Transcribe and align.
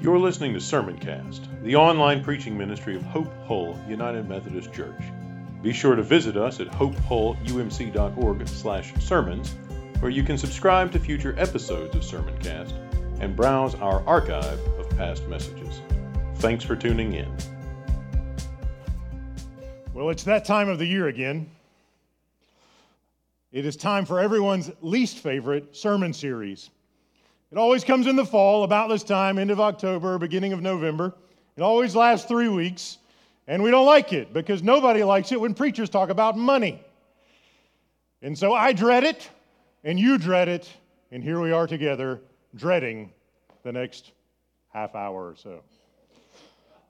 You're 0.00 0.18
listening 0.18 0.52
to 0.52 0.58
Sermoncast, 0.58 1.62
the 1.62 1.76
online 1.76 2.22
preaching 2.22 2.58
ministry 2.58 2.94
of 2.96 3.02
Hope 3.04 3.32
Hull 3.46 3.78
United 3.88 4.28
Methodist 4.28 4.70
Church. 4.72 5.00
Be 5.62 5.72
sure 5.72 5.94
to 5.94 6.02
visit 6.02 6.36
us 6.36 6.60
at 6.60 6.66
hopehullumc.org/sermons, 6.68 9.54
where 10.00 10.10
you 10.10 10.22
can 10.22 10.36
subscribe 10.36 10.92
to 10.92 10.98
future 10.98 11.34
episodes 11.38 11.94
of 11.94 12.02
Sermoncast 12.02 12.74
and 13.20 13.34
browse 13.34 13.74
our 13.76 14.06
archive 14.06 14.60
of 14.78 14.90
past 14.98 15.26
messages. 15.28 15.80
Thanks 16.36 16.64
for 16.64 16.76
tuning 16.76 17.14
in. 17.14 17.34
Well, 19.94 20.10
it's 20.10 20.24
that 20.24 20.44
time 20.44 20.68
of 20.68 20.78
the 20.78 20.86
year 20.86 21.06
again. 21.06 21.48
It 23.52 23.64
is 23.64 23.76
time 23.76 24.04
for 24.04 24.20
everyone's 24.20 24.70
least 24.82 25.16
favorite 25.18 25.74
sermon 25.74 26.12
series. 26.12 26.68
It 27.54 27.58
always 27.58 27.84
comes 27.84 28.08
in 28.08 28.16
the 28.16 28.26
fall, 28.26 28.64
about 28.64 28.88
this 28.88 29.04
time, 29.04 29.38
end 29.38 29.52
of 29.52 29.60
October, 29.60 30.18
beginning 30.18 30.52
of 30.52 30.60
November. 30.60 31.14
It 31.56 31.62
always 31.62 31.94
lasts 31.94 32.26
three 32.26 32.48
weeks, 32.48 32.98
and 33.46 33.62
we 33.62 33.70
don't 33.70 33.86
like 33.86 34.12
it 34.12 34.32
because 34.32 34.60
nobody 34.60 35.04
likes 35.04 35.30
it 35.30 35.40
when 35.40 35.54
preachers 35.54 35.88
talk 35.88 36.08
about 36.10 36.36
money. 36.36 36.82
And 38.22 38.36
so 38.36 38.54
I 38.54 38.72
dread 38.72 39.04
it, 39.04 39.30
and 39.84 40.00
you 40.00 40.18
dread 40.18 40.48
it, 40.48 40.68
and 41.12 41.22
here 41.22 41.40
we 41.40 41.52
are 41.52 41.68
together 41.68 42.20
dreading 42.56 43.12
the 43.62 43.70
next 43.70 44.10
half 44.72 44.96
hour 44.96 45.28
or 45.28 45.36
so. 45.36 45.62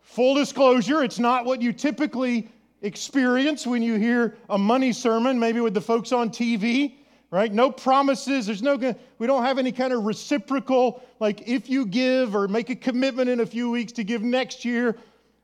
Full 0.01 0.35
disclosure, 0.35 1.03
it's 1.05 1.19
not 1.19 1.45
what 1.45 1.61
you 1.61 1.75
typically 1.75 2.49
experience 2.81 3.67
when 3.67 3.83
you 3.83 3.97
hear 3.97 4.35
a 4.49 4.57
money 4.57 4.95
sermon, 4.95 5.39
maybe 5.39 5.61
with 5.61 5.75
the 5.75 5.83
folks 5.83 6.11
on 6.11 6.31
TV 6.31 6.95
right? 7.35 7.53
No 7.53 7.69
promises. 7.69 8.47
There's 8.47 8.63
no, 8.63 8.77
we 9.19 9.27
don't 9.27 9.43
have 9.43 9.59
any 9.59 9.73
kind 9.73 9.93
of 9.93 10.05
reciprocal, 10.05 11.03
like 11.19 11.49
if 11.49 11.69
you 11.69 11.85
give 11.85 12.37
or 12.37 12.47
make 12.47 12.71
a 12.71 12.77
commitment 12.77 13.29
in 13.29 13.41
a 13.41 13.47
few 13.47 13.73
weeks 13.73 13.91
to 13.95 14.05
give 14.05 14.23
next 14.23 14.65
year. 14.65 14.97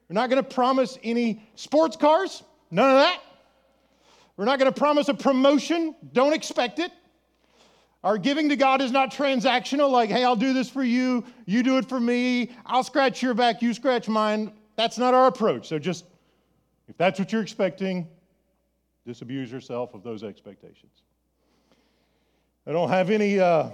We're 0.09 0.15
not 0.15 0.31
going 0.31 0.41
to 0.41 0.49
promise 0.49 0.99
any 1.03 1.43
sports 1.57 1.97
cars, 1.97 2.45
none 2.71 2.91
of 2.91 2.97
that. 3.03 3.21
We're 4.37 4.45
not 4.45 4.61
going 4.61 4.73
to 4.73 4.79
promise 4.79 5.09
a 5.09 5.15
promotion, 5.15 5.97
don't 6.13 6.33
expect 6.33 6.79
it. 6.79 6.93
Our 8.05 8.19
giving 8.19 8.51
to 8.51 8.57
God 8.57 8.81
is 8.81 8.93
not 8.93 9.13
transactional, 9.13 9.91
like, 9.91 10.11
hey, 10.11 10.23
I'll 10.23 10.37
do 10.37 10.53
this 10.53 10.71
for 10.71 10.85
you, 10.85 11.25
you 11.45 11.65
do 11.65 11.77
it 11.77 11.89
for 11.89 11.99
me, 11.99 12.53
I'll 12.67 12.85
scratch 12.85 13.21
your 13.21 13.35
back, 13.35 13.63
you 13.63 13.75
scratch 13.75 14.09
mine. 14.09 14.53
That's 14.77 14.97
not 14.97 15.13
our 15.13 15.27
approach. 15.27 15.67
So 15.67 15.77
just, 15.81 16.05
if 16.87 16.97
that's 16.97 17.19
what 17.19 17.33
you're 17.33 17.43
expecting, 17.43 18.07
disabuse 19.05 19.51
yourself 19.51 19.93
of 19.93 20.05
those 20.05 20.23
expectations. 20.23 21.03
I 22.67 22.73
don't 22.73 22.91
have 22.91 23.11
any 23.11 23.41
uh, 23.41 23.71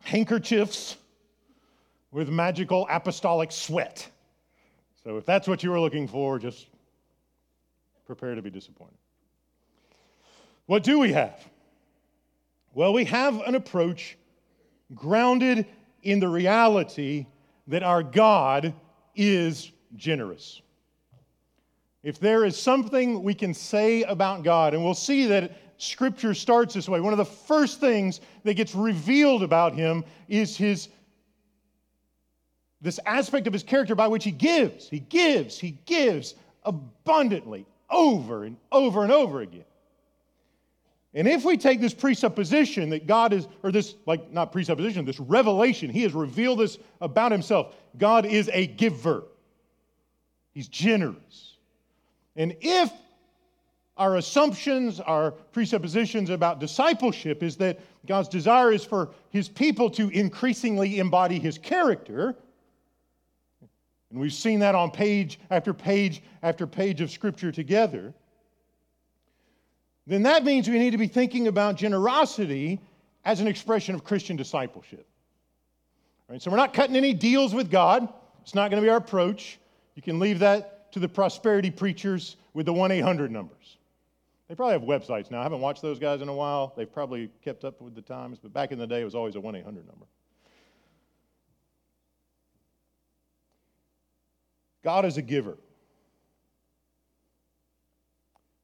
handkerchiefs 0.00 0.96
with 2.10 2.28
magical 2.28 2.86
apostolic 2.90 3.52
sweat. 3.52 4.08
So 5.04 5.18
if 5.18 5.26
that's 5.26 5.46
what 5.46 5.62
you 5.62 5.70
were 5.70 5.80
looking 5.80 6.08
for, 6.08 6.38
just 6.38 6.66
prepare 8.06 8.34
to 8.34 8.42
be 8.42 8.50
disappointed. 8.50 8.96
What 10.66 10.82
do 10.82 10.98
we 10.98 11.12
have? 11.12 11.38
Well, 12.72 12.92
we 12.92 13.04
have 13.04 13.40
an 13.42 13.54
approach 13.54 14.16
grounded 14.94 15.66
in 16.02 16.20
the 16.20 16.28
reality 16.28 17.26
that 17.66 17.82
our 17.82 18.02
God 18.02 18.72
is 19.14 19.70
generous. 19.94 20.62
If 22.02 22.18
there 22.18 22.44
is 22.44 22.56
something 22.56 23.22
we 23.22 23.34
can 23.34 23.52
say 23.52 24.04
about 24.04 24.42
God, 24.42 24.72
and 24.72 24.82
we'll 24.82 24.94
see 24.94 25.26
that 25.26 25.52
Scripture 25.78 26.34
starts 26.34 26.74
this 26.74 26.88
way. 26.88 27.00
One 27.00 27.12
of 27.12 27.18
the 27.18 27.24
first 27.24 27.80
things 27.80 28.20
that 28.42 28.54
gets 28.54 28.74
revealed 28.74 29.42
about 29.42 29.74
him 29.74 30.04
is 30.28 30.56
his 30.56 30.88
this 32.80 33.00
aspect 33.06 33.46
of 33.46 33.52
his 33.52 33.62
character 33.62 33.94
by 33.94 34.06
which 34.06 34.24
he 34.24 34.30
gives. 34.30 34.88
He 34.88 35.00
gives, 35.00 35.58
he 35.58 35.78
gives 35.86 36.34
abundantly 36.64 37.66
over 37.90 38.44
and 38.44 38.56
over 38.70 39.02
and 39.02 39.10
over 39.10 39.40
again. 39.40 39.64
And 41.14 41.26
if 41.26 41.44
we 41.44 41.56
take 41.56 41.80
this 41.80 41.94
presupposition 41.94 42.90
that 42.90 43.06
God 43.06 43.32
is, 43.32 43.48
or 43.62 43.72
this, 43.72 43.96
like, 44.06 44.30
not 44.30 44.52
presupposition, 44.52 45.04
this 45.04 45.18
revelation, 45.18 45.90
he 45.90 46.02
has 46.02 46.12
revealed 46.12 46.60
this 46.60 46.78
about 47.00 47.32
himself. 47.32 47.74
God 47.96 48.26
is 48.26 48.50
a 48.52 48.66
giver, 48.66 49.24
he's 50.52 50.68
generous. 50.68 51.56
And 52.36 52.54
if 52.60 52.92
our 53.98 54.16
assumptions, 54.16 55.00
our 55.00 55.32
presuppositions 55.32 56.30
about 56.30 56.60
discipleship 56.60 57.42
is 57.42 57.56
that 57.56 57.80
God's 58.06 58.28
desire 58.28 58.72
is 58.72 58.84
for 58.84 59.10
his 59.30 59.48
people 59.48 59.90
to 59.90 60.08
increasingly 60.10 60.98
embody 60.98 61.38
his 61.38 61.58
character. 61.58 62.36
And 64.10 64.20
we've 64.20 64.32
seen 64.32 64.60
that 64.60 64.74
on 64.74 64.90
page 64.90 65.40
after 65.50 65.74
page 65.74 66.22
after 66.42 66.66
page 66.66 67.00
of 67.00 67.10
scripture 67.10 67.52
together. 67.52 68.14
Then 70.06 70.22
that 70.22 70.44
means 70.44 70.68
we 70.68 70.78
need 70.78 70.92
to 70.92 70.98
be 70.98 71.08
thinking 71.08 71.48
about 71.48 71.76
generosity 71.76 72.80
as 73.24 73.40
an 73.40 73.48
expression 73.48 73.94
of 73.94 74.04
Christian 74.04 74.36
discipleship. 74.36 75.06
Right, 76.28 76.40
so 76.40 76.50
we're 76.50 76.56
not 76.56 76.72
cutting 76.72 76.96
any 76.96 77.12
deals 77.12 77.52
with 77.52 77.70
God. 77.70 78.08
It's 78.42 78.54
not 78.54 78.70
going 78.70 78.82
to 78.82 78.86
be 78.86 78.90
our 78.90 78.98
approach. 78.98 79.58
You 79.96 80.02
can 80.02 80.18
leave 80.18 80.38
that 80.38 80.92
to 80.92 81.00
the 81.00 81.08
prosperity 81.08 81.70
preachers 81.70 82.36
with 82.54 82.66
the 82.66 82.72
1 82.72 82.92
800 82.92 83.30
numbers. 83.30 83.77
They 84.48 84.54
probably 84.54 84.72
have 84.72 84.82
websites 84.82 85.30
now. 85.30 85.40
I 85.40 85.42
haven't 85.42 85.60
watched 85.60 85.82
those 85.82 85.98
guys 85.98 86.22
in 86.22 86.28
a 86.28 86.34
while. 86.34 86.72
They've 86.74 86.90
probably 86.90 87.30
kept 87.44 87.64
up 87.64 87.80
with 87.82 87.94
the 87.94 88.02
times, 88.02 88.38
but 88.42 88.52
back 88.52 88.72
in 88.72 88.78
the 88.78 88.86
day, 88.86 89.02
it 89.02 89.04
was 89.04 89.14
always 89.14 89.34
a 89.34 89.40
1 89.40 89.54
800 89.54 89.86
number. 89.86 90.06
God 94.82 95.04
is 95.04 95.18
a 95.18 95.22
giver. 95.22 95.58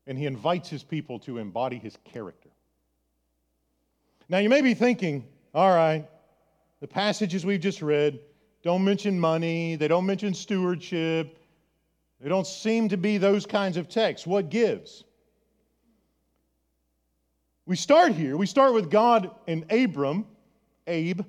And 0.07 0.17
he 0.17 0.25
invites 0.25 0.71
his 0.71 0.83
people 0.83 1.19
to 1.21 1.39
embody 1.39 1.79
his 1.79 1.99
character. 2.05 2.49
Now, 4.29 4.39
you 4.39 4.49
may 4.49 4.63
be 4.63 4.73
thinking, 4.73 5.27
all 5.55 5.71
right, 5.71 6.09
the 6.81 6.89
passages 6.89 7.45
we've 7.45 7.61
just 7.61 7.83
read 7.83 8.21
don't 8.63 8.85
mention 8.85 9.21
money, 9.21 9.77
they 9.77 9.89
don't 9.89 10.07
mention 10.07 10.33
stewardship, 10.33 11.39
they 12.21 12.29
don't 12.31 12.47
seem 12.47 12.89
to 12.89 12.97
be 12.97 13.19
those 13.19 13.45
kinds 13.45 13.77
of 13.77 13.91
texts. 13.91 14.27
What 14.27 14.49
gives? 14.49 15.05
We 17.67 17.77
start 17.77 18.13
here. 18.13 18.37
We 18.37 18.47
start 18.47 18.75
with 18.75 18.91
God 18.91 19.31
and 19.47 19.71
Abram, 19.73 20.27
Abe, 20.87 21.23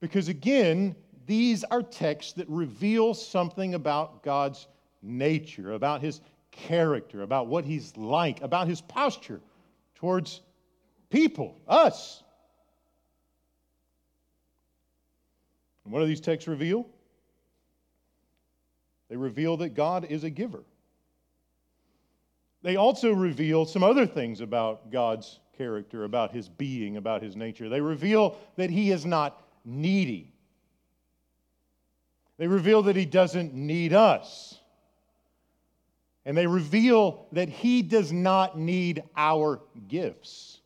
because 0.00 0.28
again, 0.28 0.96
these 1.26 1.62
are 1.64 1.82
texts 1.82 2.32
that 2.34 2.48
reveal 2.48 3.12
something 3.12 3.74
about 3.74 4.22
God's 4.22 4.66
nature, 5.02 5.72
about 5.72 6.00
his 6.00 6.20
character, 6.50 7.22
about 7.22 7.48
what 7.48 7.64
he's 7.64 7.96
like, 7.96 8.40
about 8.40 8.66
his 8.66 8.80
posture 8.80 9.40
towards 9.94 10.40
people, 11.10 11.60
us. 11.68 12.22
And 15.84 15.92
what 15.92 16.00
do 16.00 16.06
these 16.06 16.20
texts 16.20 16.48
reveal? 16.48 16.86
They 19.10 19.16
reveal 19.16 19.58
that 19.58 19.70
God 19.70 20.06
is 20.06 20.24
a 20.24 20.30
giver. 20.30 20.64
They 22.62 22.76
also 22.76 23.12
reveal 23.12 23.66
some 23.66 23.82
other 23.82 24.06
things 24.06 24.40
about 24.40 24.90
God's 24.90 25.40
character, 25.56 26.04
about 26.04 26.32
his 26.32 26.48
being, 26.48 26.96
about 26.96 27.22
his 27.22 27.36
nature. 27.36 27.68
They 27.68 27.80
reveal 27.80 28.38
that 28.56 28.70
he 28.70 28.92
is 28.92 29.04
not 29.04 29.42
needy. 29.64 30.32
They 32.38 32.46
reveal 32.46 32.82
that 32.82 32.96
he 32.96 33.04
doesn't 33.04 33.52
need 33.52 33.92
us. 33.92 34.58
And 36.24 36.36
they 36.36 36.46
reveal 36.46 37.26
that 37.32 37.48
he 37.48 37.82
does 37.82 38.12
not 38.12 38.56
need 38.56 39.02
our 39.16 39.60
gifts. 39.88 40.60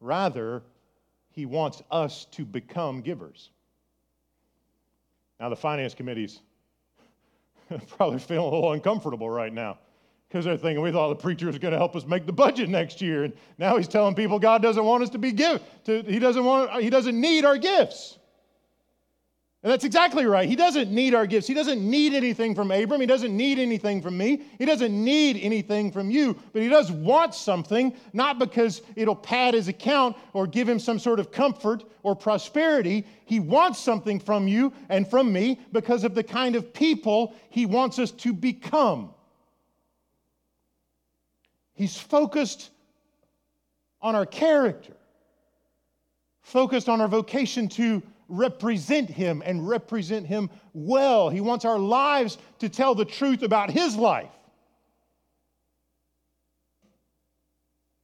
Rather, 0.00 0.62
he 1.30 1.46
wants 1.46 1.82
us 1.90 2.26
to 2.32 2.44
become 2.44 3.00
givers. 3.00 3.50
Now, 5.40 5.48
the 5.48 5.56
finance 5.56 5.94
committee's 5.94 6.40
probably 7.88 8.18
feeling 8.18 8.52
a 8.52 8.54
little 8.54 8.72
uncomfortable 8.72 9.30
right 9.30 9.52
now 9.52 9.78
because 10.34 10.46
they're 10.46 10.56
thinking 10.56 10.82
we 10.82 10.90
thought 10.90 11.10
the 11.10 11.14
preacher 11.14 11.46
was 11.46 11.58
going 11.58 11.70
to 11.70 11.78
help 11.78 11.94
us 11.94 12.04
make 12.06 12.26
the 12.26 12.32
budget 12.32 12.68
next 12.68 13.00
year 13.00 13.22
and 13.22 13.32
now 13.56 13.76
he's 13.76 13.86
telling 13.86 14.16
people 14.16 14.36
god 14.40 14.60
doesn't 14.60 14.84
want 14.84 15.00
us 15.00 15.08
to 15.08 15.16
be 15.16 15.30
give 15.30 15.62
to, 15.84 16.02
he 16.02 16.18
doesn't 16.18 16.44
want 16.44 16.82
he 16.82 16.90
doesn't 16.90 17.20
need 17.20 17.44
our 17.44 17.56
gifts. 17.56 18.18
And 19.62 19.72
that's 19.72 19.84
exactly 19.84 20.26
right. 20.26 20.46
He 20.46 20.56
doesn't 20.56 20.90
need 20.90 21.14
our 21.14 21.26
gifts. 21.26 21.46
He 21.46 21.54
doesn't 21.54 21.80
need 21.80 22.12
anything 22.12 22.54
from 22.54 22.70
abram. 22.70 23.00
He 23.00 23.06
doesn't 23.06 23.34
need 23.34 23.58
anything 23.58 24.02
from 24.02 24.18
me. 24.18 24.42
He 24.58 24.66
doesn't 24.66 24.92
need 24.92 25.38
anything 25.38 25.90
from 25.90 26.10
you. 26.10 26.38
But 26.52 26.60
he 26.60 26.68
does 26.68 26.92
want 26.92 27.34
something 27.34 27.96
not 28.12 28.38
because 28.38 28.82
it'll 28.94 29.16
pad 29.16 29.54
his 29.54 29.68
account 29.68 30.18
or 30.34 30.46
give 30.46 30.68
him 30.68 30.78
some 30.78 30.98
sort 30.98 31.18
of 31.18 31.32
comfort 31.32 31.84
or 32.02 32.14
prosperity. 32.14 33.06
He 33.24 33.40
wants 33.40 33.78
something 33.78 34.20
from 34.20 34.46
you 34.48 34.70
and 34.90 35.08
from 35.08 35.32
me 35.32 35.58
because 35.72 36.04
of 36.04 36.14
the 36.14 36.24
kind 36.24 36.56
of 36.56 36.74
people 36.74 37.34
he 37.48 37.64
wants 37.64 37.98
us 37.98 38.10
to 38.10 38.34
become 38.34 39.14
He's 41.74 41.98
focused 41.98 42.70
on 44.00 44.14
our 44.14 44.26
character, 44.26 44.94
focused 46.40 46.88
on 46.88 47.00
our 47.00 47.08
vocation 47.08 47.68
to 47.70 48.02
represent 48.28 49.10
Him 49.10 49.42
and 49.44 49.68
represent 49.68 50.26
Him 50.26 50.50
well. 50.72 51.30
He 51.30 51.40
wants 51.40 51.64
our 51.64 51.78
lives 51.78 52.38
to 52.60 52.68
tell 52.68 52.94
the 52.94 53.04
truth 53.04 53.42
about 53.42 53.70
His 53.70 53.96
life. 53.96 54.30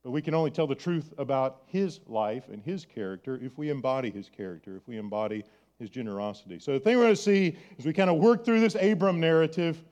But 0.03 0.13
we 0.13 0.23
can 0.23 0.35
only 0.35 0.51
tell 0.51 0.67
the 0.67 0.75
truth 0.75 1.13
about 1.19 1.63
His 1.67 2.01
life 2.07 2.49
and 2.51 2.63
His 2.63 2.85
character 2.85 3.39
if 3.41 3.57
we 3.57 3.71
embody 3.71 4.11
His 4.11 4.29
character, 4.29 4.77
if 4.77 4.89
we 4.89 4.97
embody 4.97 5.45
His 5.79 5.91
generosity. 5.91 6.59
So, 6.59 6.73
the 6.73 6.81
thing 6.81 6.97
we're 6.97 7.05
going 7.05 7.15
to 7.15 7.23
see 7.23 7.57
as 7.79 7.87
we 7.87 7.93
kind 7.93 8.11
of 8.11 8.17
work 8.17 8.45
through 8.45 8.61
this 8.61 8.75
Abram 8.75 9.21
narrative 9.21 9.83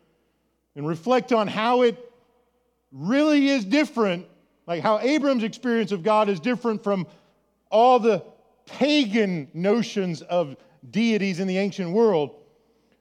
and 0.74 0.86
reflect 0.86 1.32
on 1.32 1.46
how 1.46 1.82
it 1.82 2.07
really 2.92 3.48
is 3.48 3.64
different, 3.64 4.26
like 4.66 4.82
how 4.82 4.98
Abram's 5.00 5.42
experience 5.44 5.92
of 5.92 6.02
God 6.02 6.28
is 6.28 6.40
different 6.40 6.82
from 6.82 7.06
all 7.70 7.98
the 7.98 8.24
pagan 8.66 9.48
notions 9.54 10.22
of 10.22 10.56
deities 10.90 11.40
in 11.40 11.46
the 11.46 11.58
ancient 11.58 11.90
world, 11.90 12.34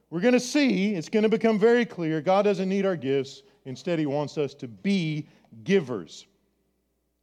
we're 0.10 0.22
going 0.22 0.34
to 0.34 0.40
see, 0.40 0.96
it's 0.96 1.10
going 1.10 1.24
to 1.24 1.30
become 1.30 1.60
very 1.60 1.86
clear, 1.86 2.22
God 2.22 2.44
doesn't 2.44 2.70
need 2.70 2.86
our 2.86 2.96
gifts. 2.96 3.44
Instead, 3.66 4.00
He 4.00 4.06
wants 4.06 4.38
us 4.38 4.54
to 4.56 4.68
be 4.68 5.28
givers. 5.64 6.26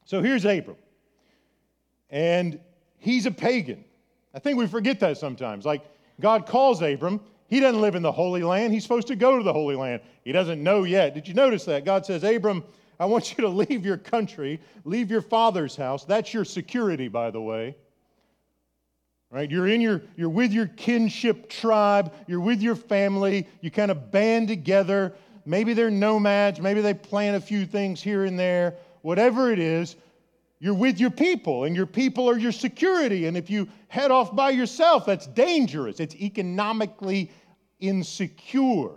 So 0.04 0.20
here's 0.20 0.44
Abram. 0.44 0.76
And 2.10 2.60
he's 2.98 3.26
a 3.26 3.30
pagan. 3.30 3.84
I 4.34 4.38
think 4.38 4.58
we 4.58 4.66
forget 4.66 5.00
that 5.00 5.18
sometimes. 5.18 5.64
Like, 5.64 5.82
God 6.20 6.46
calls 6.46 6.82
Abram. 6.82 7.20
He 7.54 7.60
doesn't 7.60 7.80
live 7.80 7.94
in 7.94 8.02
the 8.02 8.10
Holy 8.10 8.42
Land. 8.42 8.72
He's 8.72 8.82
supposed 8.82 9.06
to 9.06 9.14
go 9.14 9.38
to 9.38 9.44
the 9.44 9.52
Holy 9.52 9.76
Land. 9.76 10.00
He 10.24 10.32
doesn't 10.32 10.60
know 10.60 10.82
yet. 10.82 11.14
Did 11.14 11.28
you 11.28 11.34
notice 11.34 11.64
that? 11.66 11.84
God 11.84 12.04
says, 12.04 12.24
Abram, 12.24 12.64
I 12.98 13.04
want 13.04 13.30
you 13.30 13.42
to 13.42 13.48
leave 13.48 13.86
your 13.86 13.96
country, 13.96 14.60
leave 14.84 15.08
your 15.08 15.22
father's 15.22 15.76
house. 15.76 16.04
That's 16.04 16.34
your 16.34 16.44
security, 16.44 17.06
by 17.06 17.30
the 17.30 17.40
way. 17.40 17.76
Right? 19.30 19.48
You're 19.48 19.68
in 19.68 19.80
your, 19.80 20.02
you're 20.16 20.30
with 20.30 20.52
your 20.52 20.66
kinship 20.66 21.48
tribe, 21.48 22.12
you're 22.26 22.40
with 22.40 22.60
your 22.60 22.74
family, 22.74 23.46
you 23.60 23.70
kind 23.70 23.92
of 23.92 24.10
band 24.10 24.48
together. 24.48 25.12
Maybe 25.46 25.74
they're 25.74 25.92
nomads, 25.92 26.60
maybe 26.60 26.80
they 26.80 26.92
plant 26.92 27.36
a 27.36 27.40
few 27.40 27.66
things 27.66 28.02
here 28.02 28.24
and 28.24 28.36
there. 28.36 28.74
Whatever 29.02 29.52
it 29.52 29.60
is, 29.60 29.94
you're 30.58 30.74
with 30.74 30.98
your 30.98 31.10
people, 31.10 31.64
and 31.64 31.76
your 31.76 31.86
people 31.86 32.28
are 32.28 32.38
your 32.38 32.50
security. 32.50 33.26
And 33.26 33.36
if 33.36 33.50
you 33.50 33.68
head 33.88 34.10
off 34.10 34.34
by 34.34 34.50
yourself, 34.50 35.04
that's 35.06 35.26
dangerous. 35.26 36.00
It's 36.00 36.14
economically 36.16 37.30
insecure. 37.88 38.90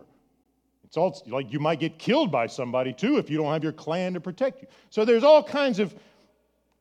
It's 0.83 0.97
all 0.97 1.21
like 1.27 1.51
you 1.51 1.59
might 1.59 1.79
get 1.79 1.99
killed 1.99 2.31
by 2.31 2.47
somebody 2.47 2.93
too 2.93 3.17
if 3.17 3.29
you 3.29 3.37
don't 3.37 3.51
have 3.51 3.63
your 3.63 3.73
clan 3.73 4.13
to 4.13 4.21
protect 4.21 4.61
you. 4.61 4.67
So 4.89 5.03
there's 5.03 5.23
all 5.23 5.43
kinds 5.43 5.79
of 5.79 5.93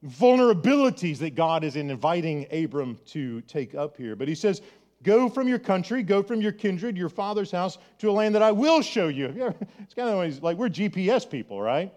vulnerabilities 0.04 1.18
that 1.18 1.34
God 1.34 1.64
is 1.64 1.76
inviting 1.76 2.46
Abram 2.52 2.98
to 3.06 3.40
take 3.42 3.74
up 3.74 3.96
here. 3.96 4.14
But 4.14 4.28
he 4.28 4.34
says, 4.34 4.62
Go 5.02 5.28
from 5.28 5.46
your 5.46 5.58
country, 5.58 6.02
go 6.02 6.22
from 6.22 6.40
your 6.40 6.52
kindred, 6.52 6.96
your 6.96 7.08
father's 7.08 7.50
house, 7.50 7.78
to 7.98 8.10
a 8.10 8.12
land 8.12 8.34
that 8.34 8.42
I 8.42 8.50
will 8.50 8.80
show 8.82 9.08
you. 9.08 9.54
It's 9.80 9.94
kind 9.94 10.08
of 10.08 10.42
like 10.42 10.56
we're 10.56 10.68
GPS 10.68 11.28
people, 11.28 11.60
right? 11.60 11.92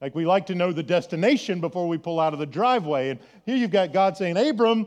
Like 0.00 0.14
we 0.14 0.24
like 0.24 0.46
to 0.46 0.54
know 0.54 0.72
the 0.72 0.82
destination 0.82 1.60
before 1.60 1.88
we 1.88 1.98
pull 1.98 2.20
out 2.20 2.32
of 2.32 2.38
the 2.38 2.46
driveway. 2.46 3.10
And 3.10 3.20
here 3.44 3.56
you've 3.56 3.72
got 3.72 3.92
God 3.92 4.16
saying, 4.16 4.36
Abram, 4.36 4.86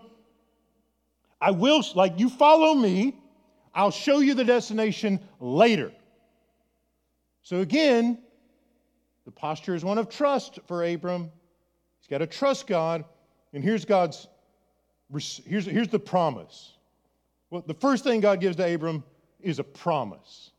I 1.42 1.52
will, 1.52 1.84
like 1.96 2.20
you 2.20 2.30
follow 2.30 2.74
me, 2.74 3.16
I'll 3.74 3.92
show 3.92 4.20
you 4.20 4.34
the 4.34 4.44
destination 4.44 5.20
later. 5.40 5.92
So 7.44 7.62
again, 7.62 8.20
the 9.26 9.32
posture 9.32 9.76
is 9.76 9.84
one 9.84 9.98
of 9.98 10.10
trust 10.10 10.60
for 10.68 10.84
Abram 10.84 11.32
He's 12.02 12.08
got 12.08 12.18
to 12.18 12.28
trust 12.28 12.68
God. 12.68 13.06
And 13.54 13.64
here's 13.64 13.86
God's, 13.86 14.28
here's, 15.14 15.66
here's 15.66 15.88
the 15.88 16.00
promise. 16.00 16.74
Well, 17.50 17.64
the 17.66 17.74
first 17.74 18.04
thing 18.04 18.22
God 18.22 18.40
gives 18.40 18.56
to 18.58 18.74
Abram 18.74 19.04
is 19.40 19.60
a 19.60 19.64
promise. 19.64 20.52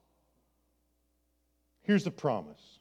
Here's 1.82 2.04
the 2.04 2.10
promise 2.10 2.78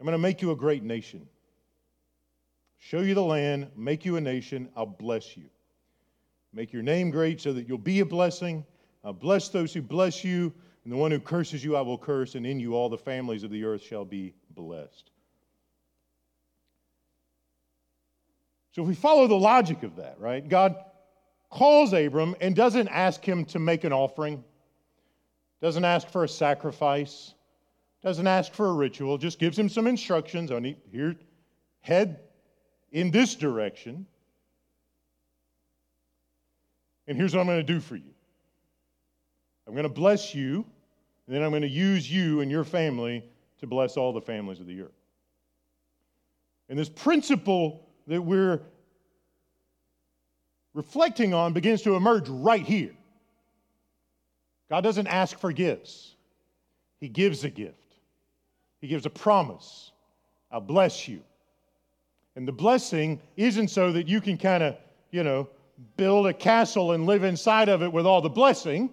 I'm 0.00 0.06
going 0.06 0.14
to 0.14 0.18
make 0.18 0.40
you 0.40 0.50
a 0.50 0.56
great 0.56 0.82
nation, 0.82 1.28
show 2.78 3.00
you 3.00 3.14
the 3.14 3.22
land, 3.22 3.68
make 3.76 4.04
you 4.04 4.16
a 4.16 4.20
nation, 4.20 4.68
I'll 4.74 4.86
bless 4.86 5.36
you. 5.36 5.44
Make 6.52 6.72
your 6.72 6.82
name 6.82 7.10
great 7.10 7.40
so 7.40 7.52
that 7.52 7.68
you'll 7.68 7.78
be 7.78 8.00
a 8.00 8.06
blessing. 8.06 8.64
I'll 9.04 9.12
bless 9.12 9.48
those 9.48 9.72
who 9.72 9.82
bless 9.82 10.22
you, 10.22 10.52
and 10.84 10.92
the 10.92 10.96
one 10.96 11.10
who 11.10 11.18
curses 11.20 11.64
you 11.64 11.76
I 11.76 11.80
will 11.80 11.98
curse, 11.98 12.34
and 12.34 12.46
in 12.46 12.60
you 12.60 12.74
all 12.74 12.88
the 12.88 12.98
families 12.98 13.42
of 13.42 13.50
the 13.50 13.64
earth 13.64 13.82
shall 13.82 14.04
be 14.04 14.34
blessed. 14.50 15.10
So 18.72 18.82
if 18.82 18.88
we 18.88 18.94
follow 18.94 19.26
the 19.26 19.34
logic 19.34 19.82
of 19.82 19.96
that, 19.96 20.18
right? 20.18 20.46
God 20.46 20.76
calls 21.50 21.92
Abram 21.92 22.34
and 22.40 22.56
doesn't 22.56 22.88
ask 22.88 23.22
him 23.22 23.44
to 23.46 23.58
make 23.58 23.84
an 23.84 23.92
offering, 23.92 24.42
doesn't 25.60 25.84
ask 25.84 26.08
for 26.08 26.24
a 26.24 26.28
sacrifice, 26.28 27.34
doesn't 28.02 28.26
ask 28.26 28.52
for 28.52 28.68
a 28.68 28.72
ritual, 28.72 29.18
just 29.18 29.38
gives 29.38 29.58
him 29.58 29.68
some 29.68 29.86
instructions 29.86 30.50
on 30.50 30.74
here, 30.90 31.16
head 31.80 32.20
in 32.90 33.10
this 33.10 33.34
direction. 33.34 34.06
And 37.06 37.16
here's 37.16 37.34
what 37.34 37.40
I'm 37.40 37.46
going 37.46 37.64
to 37.64 37.72
do 37.72 37.80
for 37.80 37.96
you 37.96 38.12
I'm 39.66 39.74
going 39.74 39.84
to 39.84 39.88
bless 39.88 40.34
you, 40.34 40.64
and 41.26 41.36
then 41.36 41.42
I'm 41.42 41.50
going 41.50 41.62
to 41.62 41.68
use 41.68 42.10
you 42.10 42.40
and 42.40 42.50
your 42.50 42.64
family 42.64 43.24
to 43.60 43.66
bless 43.66 43.96
all 43.96 44.12
the 44.12 44.20
families 44.20 44.60
of 44.60 44.66
the 44.66 44.82
earth. 44.82 44.90
And 46.68 46.78
this 46.78 46.88
principle 46.88 47.88
that 48.06 48.20
we're 48.20 48.60
reflecting 50.74 51.34
on 51.34 51.52
begins 51.52 51.82
to 51.82 51.96
emerge 51.96 52.28
right 52.28 52.64
here. 52.64 52.92
God 54.70 54.82
doesn't 54.82 55.06
ask 55.06 55.38
for 55.38 55.52
gifts, 55.52 56.14
He 57.00 57.08
gives 57.08 57.44
a 57.44 57.50
gift. 57.50 57.76
He 58.80 58.88
gives 58.88 59.06
a 59.06 59.10
promise 59.10 59.92
I'll 60.50 60.60
bless 60.60 61.08
you. 61.08 61.22
And 62.36 62.46
the 62.46 62.52
blessing 62.52 63.20
isn't 63.36 63.68
so 63.68 63.92
that 63.92 64.06
you 64.06 64.20
can 64.20 64.36
kind 64.36 64.62
of, 64.62 64.76
you 65.10 65.22
know, 65.22 65.48
build 65.96 66.26
a 66.26 66.32
castle 66.32 66.92
and 66.92 67.06
live 67.06 67.24
inside 67.24 67.68
of 67.68 67.82
it 67.82 67.92
with 67.92 68.06
all 68.06 68.20
the 68.20 68.30
blessing. 68.30 68.90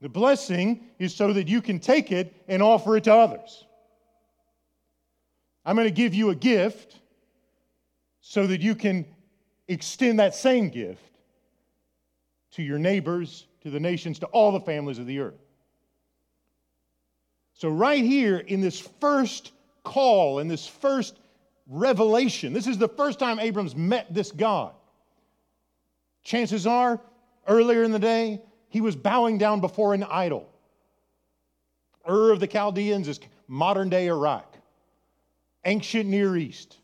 The 0.00 0.08
blessing 0.08 0.86
is 0.98 1.14
so 1.14 1.32
that 1.32 1.48
you 1.48 1.60
can 1.60 1.80
take 1.80 2.12
it 2.12 2.34
and 2.48 2.62
offer 2.62 2.96
it 2.96 3.04
to 3.04 3.14
others. 3.14 3.64
I'm 5.64 5.76
going 5.76 5.88
to 5.88 5.94
give 5.94 6.14
you 6.14 6.30
a 6.30 6.34
gift 6.34 6.98
so 8.20 8.46
that 8.46 8.60
you 8.60 8.74
can 8.74 9.04
extend 9.68 10.20
that 10.20 10.34
same 10.34 10.68
gift 10.70 11.02
to 12.52 12.62
your 12.62 12.78
neighbors, 12.78 13.46
to 13.62 13.70
the 13.70 13.80
nations, 13.80 14.18
to 14.20 14.26
all 14.26 14.52
the 14.52 14.60
families 14.60 14.98
of 14.98 15.06
the 15.06 15.18
earth. 15.20 15.40
So, 17.54 17.68
right 17.68 18.04
here 18.04 18.38
in 18.38 18.60
this 18.60 18.78
first 19.00 19.52
call, 19.82 20.38
in 20.38 20.48
this 20.48 20.66
first 20.66 21.18
revelation, 21.66 22.52
this 22.52 22.66
is 22.66 22.78
the 22.78 22.88
first 22.88 23.18
time 23.18 23.38
Abram's 23.38 23.74
met 23.74 24.12
this 24.14 24.30
God. 24.30 24.72
Chances 26.28 26.66
are, 26.66 27.00
earlier 27.46 27.84
in 27.84 27.90
the 27.90 27.98
day, 27.98 28.42
he 28.68 28.82
was 28.82 28.94
bowing 28.94 29.38
down 29.38 29.62
before 29.62 29.94
an 29.94 30.04
idol. 30.04 30.46
Ur 32.06 32.32
of 32.32 32.38
the 32.38 32.46
Chaldeans 32.46 33.08
is 33.08 33.18
modern 33.46 33.88
day 33.88 34.08
Iraq, 34.08 34.58
ancient 35.64 36.06
Near 36.06 36.36
East 36.36 36.76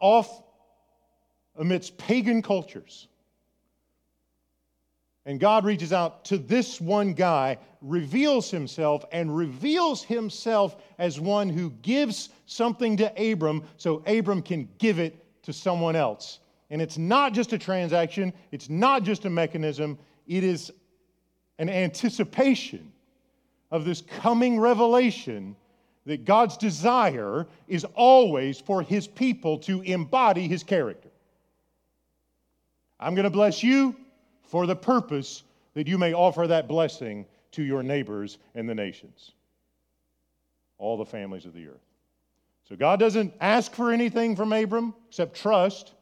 off 0.00 0.42
amidst 1.54 1.98
pagan 1.98 2.42
cultures. 2.42 3.06
And 5.24 5.38
God 5.38 5.64
reaches 5.64 5.92
out 5.92 6.24
to 6.24 6.36
this 6.36 6.80
one 6.80 7.12
guy, 7.12 7.58
reveals 7.80 8.50
himself, 8.50 9.04
and 9.12 9.36
reveals 9.36 10.02
himself 10.02 10.74
as 10.98 11.20
one 11.20 11.48
who 11.48 11.70
gives 11.80 12.30
something 12.46 12.96
to 12.96 13.32
Abram 13.32 13.62
so 13.76 14.02
Abram 14.04 14.42
can 14.42 14.68
give 14.78 14.98
it 14.98 15.14
to 15.44 15.52
someone 15.52 15.94
else. 15.94 16.40
And 16.70 16.82
it's 16.82 16.98
not 16.98 17.32
just 17.32 17.52
a 17.52 17.58
transaction, 17.58 18.32
it's 18.50 18.68
not 18.68 19.02
just 19.02 19.24
a 19.24 19.30
mechanism, 19.30 19.98
it 20.26 20.42
is 20.42 20.72
an 21.58 21.68
anticipation 21.68 22.92
of 23.70 23.84
this 23.84 24.02
coming 24.02 24.58
revelation 24.58 25.56
that 26.06 26.24
God's 26.24 26.56
desire 26.56 27.46
is 27.68 27.84
always 27.94 28.60
for 28.60 28.82
his 28.82 29.06
people 29.06 29.58
to 29.58 29.82
embody 29.82 30.46
his 30.46 30.62
character. 30.62 31.08
I'm 32.98 33.14
going 33.14 33.24
to 33.24 33.30
bless 33.30 33.62
you 33.62 33.96
for 34.44 34.66
the 34.66 34.76
purpose 34.76 35.42
that 35.74 35.86
you 35.86 35.98
may 35.98 36.14
offer 36.14 36.46
that 36.46 36.68
blessing 36.68 37.26
to 37.52 37.62
your 37.62 37.82
neighbors 37.82 38.38
and 38.54 38.68
the 38.68 38.74
nations, 38.74 39.32
all 40.78 40.96
the 40.96 41.04
families 41.04 41.44
of 41.44 41.52
the 41.52 41.66
earth. 41.68 41.86
So 42.68 42.76
God 42.76 42.98
doesn't 42.98 43.34
ask 43.40 43.74
for 43.74 43.92
anything 43.92 44.36
from 44.36 44.52
Abram 44.52 44.94
except 45.08 45.36
trust. 45.36 45.92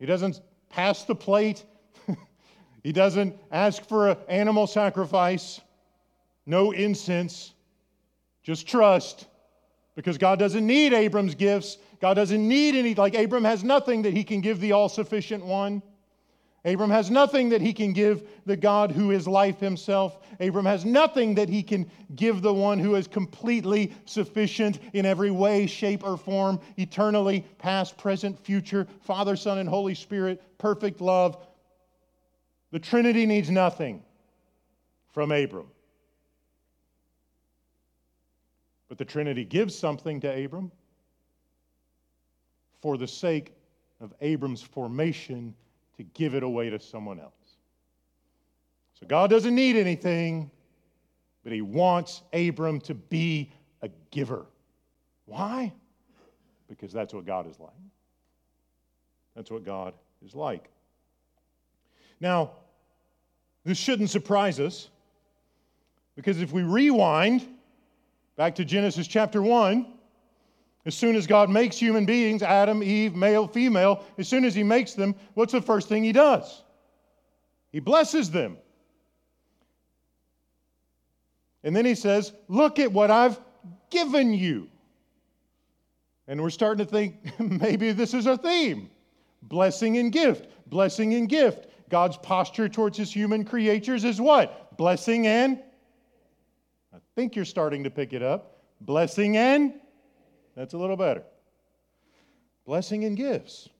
He 0.00 0.06
doesn't 0.06 0.40
pass 0.70 1.04
the 1.04 1.14
plate. 1.14 1.64
he 2.82 2.90
doesn't 2.90 3.36
ask 3.52 3.86
for 3.86 4.08
an 4.08 4.16
animal 4.28 4.66
sacrifice, 4.66 5.60
no 6.46 6.72
incense. 6.72 7.52
Just 8.42 8.66
trust 8.66 9.26
because 9.94 10.16
God 10.16 10.38
doesn't 10.38 10.66
need 10.66 10.94
Abram's 10.94 11.34
gifts. 11.34 11.76
God 12.00 12.14
doesn't 12.14 12.48
need 12.48 12.74
any, 12.74 12.94
like 12.94 13.14
Abram 13.14 13.44
has 13.44 13.62
nothing 13.62 14.02
that 14.02 14.14
he 14.14 14.24
can 14.24 14.40
give 14.40 14.58
the 14.58 14.72
all 14.72 14.88
sufficient 14.88 15.44
one. 15.44 15.82
Abram 16.64 16.90
has 16.90 17.10
nothing 17.10 17.48
that 17.50 17.62
he 17.62 17.72
can 17.72 17.92
give 17.92 18.28
the 18.44 18.56
God 18.56 18.92
who 18.92 19.12
is 19.12 19.26
life 19.26 19.60
himself. 19.60 20.18
Abram 20.40 20.66
has 20.66 20.84
nothing 20.84 21.34
that 21.36 21.48
he 21.48 21.62
can 21.62 21.90
give 22.14 22.42
the 22.42 22.52
one 22.52 22.78
who 22.78 22.96
is 22.96 23.06
completely 23.06 23.94
sufficient 24.04 24.78
in 24.92 25.06
every 25.06 25.30
way, 25.30 25.66
shape, 25.66 26.04
or 26.04 26.18
form, 26.18 26.60
eternally, 26.76 27.46
past, 27.58 27.96
present, 27.96 28.38
future, 28.38 28.86
Father, 29.00 29.36
Son, 29.36 29.56
and 29.58 29.68
Holy 29.68 29.94
Spirit, 29.94 30.42
perfect 30.58 31.00
love. 31.00 31.38
The 32.72 32.78
Trinity 32.78 33.24
needs 33.24 33.48
nothing 33.48 34.02
from 35.12 35.32
Abram. 35.32 35.66
But 38.90 38.98
the 38.98 39.04
Trinity 39.06 39.46
gives 39.46 39.74
something 39.74 40.20
to 40.20 40.44
Abram 40.44 40.70
for 42.82 42.98
the 42.98 43.08
sake 43.08 43.54
of 44.00 44.12
Abram's 44.20 44.62
formation 44.62 45.54
to 46.00 46.04
give 46.14 46.34
it 46.34 46.42
away 46.42 46.70
to 46.70 46.80
someone 46.80 47.20
else. 47.20 47.58
So 48.98 49.06
God 49.06 49.28
doesn't 49.28 49.54
need 49.54 49.76
anything, 49.76 50.50
but 51.44 51.52
He 51.52 51.60
wants 51.60 52.22
Abram 52.32 52.80
to 52.82 52.94
be 52.94 53.52
a 53.82 53.90
giver. 54.10 54.46
Why? 55.26 55.74
Because 56.70 56.90
that's 56.90 57.12
what 57.12 57.26
God 57.26 57.46
is 57.50 57.60
like. 57.60 57.74
That's 59.36 59.50
what 59.50 59.62
God 59.62 59.92
is 60.24 60.34
like. 60.34 60.70
Now, 62.18 62.52
this 63.64 63.76
shouldn't 63.76 64.08
surprise 64.08 64.58
us 64.58 64.88
because 66.16 66.40
if 66.40 66.50
we 66.50 66.62
rewind 66.62 67.46
back 68.36 68.54
to 68.54 68.64
Genesis 68.64 69.06
chapter 69.06 69.42
1, 69.42 69.86
as 70.86 70.94
soon 70.94 71.14
as 71.14 71.26
God 71.26 71.50
makes 71.50 71.76
human 71.76 72.06
beings, 72.06 72.42
Adam, 72.42 72.82
Eve, 72.82 73.14
male, 73.14 73.46
female, 73.46 74.04
as 74.18 74.28
soon 74.28 74.44
as 74.44 74.54
He 74.54 74.62
makes 74.62 74.94
them, 74.94 75.14
what's 75.34 75.52
the 75.52 75.60
first 75.60 75.88
thing 75.88 76.02
He 76.02 76.12
does? 76.12 76.62
He 77.70 77.80
blesses 77.80 78.30
them. 78.30 78.56
And 81.62 81.76
then 81.76 81.84
He 81.84 81.94
says, 81.94 82.32
Look 82.48 82.78
at 82.78 82.90
what 82.90 83.10
I've 83.10 83.38
given 83.90 84.32
you. 84.32 84.68
And 86.26 86.40
we're 86.40 86.50
starting 86.50 86.84
to 86.84 86.90
think 86.90 87.16
maybe 87.40 87.92
this 87.92 88.14
is 88.14 88.26
a 88.26 88.36
theme 88.36 88.90
blessing 89.42 89.98
and 89.98 90.12
gift, 90.12 90.46
blessing 90.66 91.14
and 91.14 91.28
gift. 91.28 91.66
God's 91.90 92.16
posture 92.18 92.68
towards 92.68 92.96
His 92.96 93.12
human 93.12 93.44
creatures 93.44 94.04
is 94.04 94.20
what? 94.20 94.76
Blessing 94.76 95.26
and 95.26 95.60
I 96.94 96.98
think 97.14 97.36
you're 97.36 97.44
starting 97.44 97.84
to 97.84 97.90
pick 97.90 98.12
it 98.12 98.22
up. 98.22 98.62
Blessing 98.80 99.36
and 99.36 99.74
that's 100.60 100.74
a 100.74 100.78
little 100.78 100.96
better. 100.96 101.22
Blessing 102.66 103.04
and 103.06 103.16
gifts. 103.16 103.70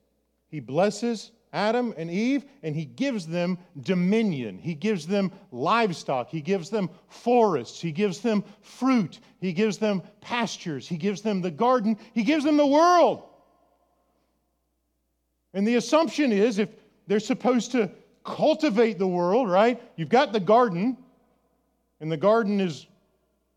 He 0.49 0.61
blesses 0.61 1.31
Adam 1.53 1.93
and 1.99 2.11
Eve, 2.11 2.47
and 2.63 2.75
he 2.75 2.87
gives 2.87 3.27
them 3.27 3.59
dominion. 3.83 4.57
He 4.57 4.75
gives 4.75 5.07
them 5.07 5.31
livestock. 5.53 6.31
He 6.31 6.41
gives 6.41 6.71
them 6.71 6.89
forests. 7.09 7.83
He 7.83 7.93
gives 7.93 8.21
them 8.21 8.43
fruit. 8.63 9.21
He 9.43 9.53
gives 9.53 9.77
them 9.77 10.03
pastures. 10.23 10.89
He 10.89 10.97
gives 10.97 11.21
them 11.21 11.43
the 11.43 11.51
garden. 11.51 11.99
He 12.15 12.23
gives 12.23 12.45
them 12.45 12.57
the 12.57 12.67
world. 12.67 13.25
And 15.53 15.69
the 15.69 15.75
assumption 15.75 16.33
is 16.33 16.59
if 16.59 16.71
they're 17.07 17.21
supposed 17.21 17.73
to 17.73 17.91
cultivate 18.25 18.99
the 18.99 19.07
world, 19.07 19.51
right? 19.51 19.83
You've 19.97 20.09
got 20.09 20.33
the 20.33 20.41
garden, 20.41 20.97
and 22.01 22.11
the 22.11 22.17
garden 22.17 22.59
is 22.59 22.87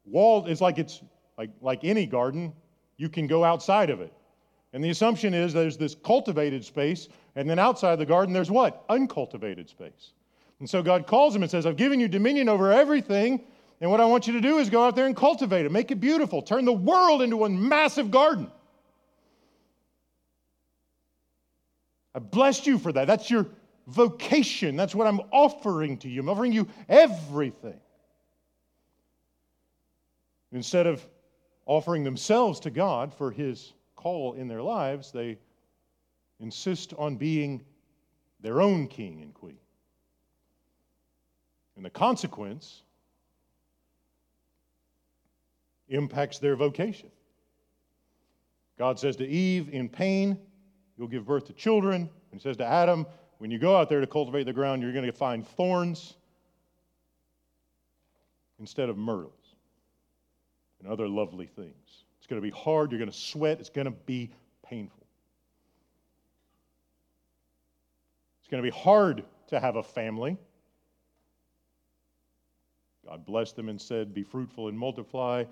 walled, 0.03 0.49
it's 0.49 0.59
like 0.59 0.77
it's 0.77 1.01
like, 1.37 1.51
like 1.61 1.85
any 1.85 2.05
garden 2.05 2.51
you 2.97 3.09
can 3.09 3.27
go 3.27 3.43
outside 3.43 3.89
of 3.89 4.01
it. 4.01 4.13
And 4.73 4.83
the 4.83 4.89
assumption 4.89 5.33
is 5.33 5.53
there's 5.53 5.77
this 5.77 5.95
cultivated 5.95 6.65
space, 6.65 7.07
and 7.35 7.49
then 7.49 7.59
outside 7.59 7.97
the 7.97 8.05
garden, 8.05 8.33
there's 8.33 8.51
what? 8.51 8.83
Uncultivated 8.89 9.69
space. 9.69 10.13
And 10.59 10.69
so 10.69 10.81
God 10.81 11.05
calls 11.05 11.35
him 11.35 11.43
and 11.43 11.51
says, 11.51 11.65
I've 11.65 11.77
given 11.77 11.99
you 11.99 12.07
dominion 12.07 12.49
over 12.49 12.71
everything, 12.71 13.41
and 13.81 13.91
what 13.91 13.99
I 13.99 14.05
want 14.05 14.27
you 14.27 14.33
to 14.33 14.41
do 14.41 14.59
is 14.59 14.69
go 14.69 14.83
out 14.83 14.95
there 14.95 15.05
and 15.05 15.15
cultivate 15.15 15.65
it, 15.65 15.71
make 15.71 15.91
it 15.91 15.99
beautiful, 15.99 16.41
turn 16.41 16.65
the 16.65 16.73
world 16.73 17.21
into 17.21 17.37
one 17.37 17.67
massive 17.67 18.11
garden. 18.11 18.49
I 22.15 22.19
blessed 22.19 22.65
you 22.67 22.77
for 22.77 22.91
that. 22.91 23.07
That's 23.07 23.29
your 23.29 23.47
vocation. 23.87 24.75
That's 24.75 24.95
what 24.95 25.07
I'm 25.07 25.19
offering 25.31 25.97
to 25.97 26.09
you. 26.09 26.21
I'm 26.21 26.29
offering 26.29 26.53
you 26.53 26.67
everything. 26.87 27.79
Instead 30.51 30.87
of 30.87 31.05
offering 31.65 32.03
themselves 32.03 32.59
to 32.61 32.69
God 32.69 33.13
for 33.13 33.31
His 33.31 33.73
call 33.95 34.33
in 34.33 34.47
their 34.47 34.61
lives, 34.61 35.11
they 35.11 35.37
insist 36.39 36.93
on 36.97 37.15
being 37.15 37.63
their 38.41 38.61
own 38.61 38.87
king 38.87 39.21
and 39.21 39.33
queen. 39.33 39.57
And 41.75 41.85
the 41.85 41.89
consequence 41.89 42.83
impacts 45.89 46.39
their 46.39 46.55
vocation. 46.55 47.09
God 48.77 48.99
says 48.99 49.15
to 49.17 49.27
Eve, 49.27 49.69
in 49.71 49.87
pain, 49.87 50.37
you'll 50.97 51.07
give 51.07 51.25
birth 51.25 51.45
to 51.45 51.53
children. 51.53 52.01
And 52.01 52.09
he 52.31 52.39
says 52.39 52.57
to 52.57 52.65
Adam, 52.65 53.05
when 53.37 53.51
you 53.51 53.59
go 53.59 53.75
out 53.77 53.89
there 53.89 54.01
to 54.01 54.07
cultivate 54.07 54.43
the 54.43 54.53
ground, 54.53 54.81
you're 54.81 54.93
going 54.93 55.05
to 55.05 55.11
find 55.11 55.47
thorns 55.47 56.15
instead 58.59 58.89
of 58.89 58.97
myrtles 58.97 59.42
and 60.83 60.91
other 60.91 61.07
lovely 61.07 61.47
things. 61.47 62.03
It's 62.17 62.27
going 62.27 62.41
to 62.41 62.45
be 62.45 62.55
hard. 62.55 62.91
You're 62.91 62.99
going 62.99 63.11
to 63.11 63.17
sweat. 63.17 63.59
It's 63.59 63.69
going 63.69 63.85
to 63.85 63.91
be 63.91 64.31
painful. 64.65 65.05
It's 68.41 68.49
going 68.49 68.63
to 68.63 68.69
be 68.69 68.77
hard 68.77 69.23
to 69.47 69.59
have 69.59 69.77
a 69.77 69.83
family. 69.83 70.37
God 73.05 73.25
blessed 73.25 73.55
them 73.55 73.69
and 73.69 73.79
said, 73.79 74.13
Be 74.13 74.23
fruitful 74.23 74.67
and 74.67 74.77
multiply. 74.77 75.43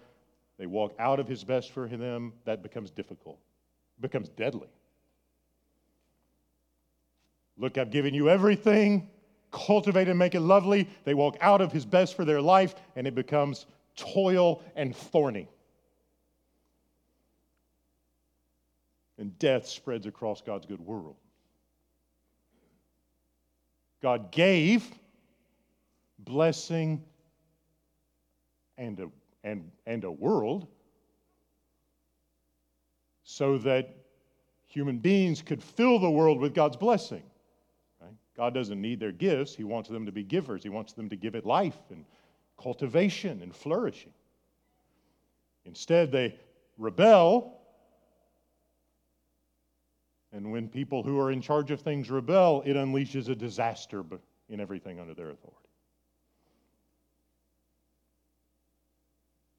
They 0.58 0.66
walk 0.66 0.94
out 1.00 1.20
of 1.20 1.28
his 1.28 1.44
best 1.44 1.72
for 1.72 1.88
them. 1.88 2.34
That 2.46 2.62
becomes 2.62 2.92
difficult, 2.92 3.40
it 3.98 4.02
becomes 4.02 4.30
deadly. 4.30 4.70
Look, 7.58 7.78
I've 7.78 7.92
given 7.92 8.14
you 8.14 8.30
everything. 8.30 9.10
Cultivate 9.52 10.08
and 10.08 10.18
make 10.18 10.34
it 10.34 10.40
lovely. 10.40 10.90
They 11.04 11.14
walk 11.14 11.36
out 11.42 11.60
of 11.60 11.74
his 11.74 11.86
best 11.86 12.16
for 12.16 12.24
their 12.24 12.42
life, 12.42 12.74
and 12.96 13.06
it 13.06 13.14
becomes 13.14 13.66
toil, 13.96 14.64
and 14.76 14.96
thorny. 14.96 15.48
And 19.18 19.38
death 19.38 19.68
spreads 19.68 20.08
across 20.08 20.42
God's 20.42 20.66
good 20.66 20.80
world. 20.80 21.16
God 24.02 24.32
gave 24.32 24.84
blessing 26.20 27.04
and 28.78 29.00
a, 29.00 29.08
and, 29.44 29.70
and 29.86 30.04
a 30.04 30.12
world 30.12 30.68
so 33.24 33.58
that 33.60 33.96
human 34.66 34.98
beings 34.98 35.42
could 35.42 35.62
fill 35.62 36.00
the 36.00 36.10
world 36.10 36.40
with 36.40 36.54
God's 36.54 36.78
blessing. 36.78 37.24
Right? 38.02 38.12
God 38.36 38.54
doesn't 38.54 38.82
need 38.82 39.00
their 39.00 39.12
gifts, 39.12 39.56
He 39.56 39.64
wants 39.64 39.90
them 39.90 40.06
to 40.06 40.12
be 40.12 40.24
givers, 40.24 40.64
He 40.64 40.70
wants 40.70 40.94
them 40.94 41.10
to 41.10 41.16
give 41.16 41.36
it 41.36 41.46
life 41.46 41.78
and 41.92 42.04
cultivation 42.58 43.42
and 43.42 43.56
flourishing. 43.56 44.14
Instead, 45.66 46.12
they 46.12 46.36
rebel. 46.78 47.60
And 50.34 50.52
when 50.52 50.70
people 50.70 51.04
who 51.04 51.20
are 51.20 51.32
in 51.32 51.42
charge 51.42 51.72
of 51.72 51.82
things 51.82 52.10
rebel, 52.10 52.64
it 52.66 52.76
unleashes 52.76 53.30
a 53.30 53.36
disaster 53.36 54.04
in 54.50 54.60
everything 54.60 55.00
under 55.00 55.14
their 55.14 55.30
authority. 55.30 55.58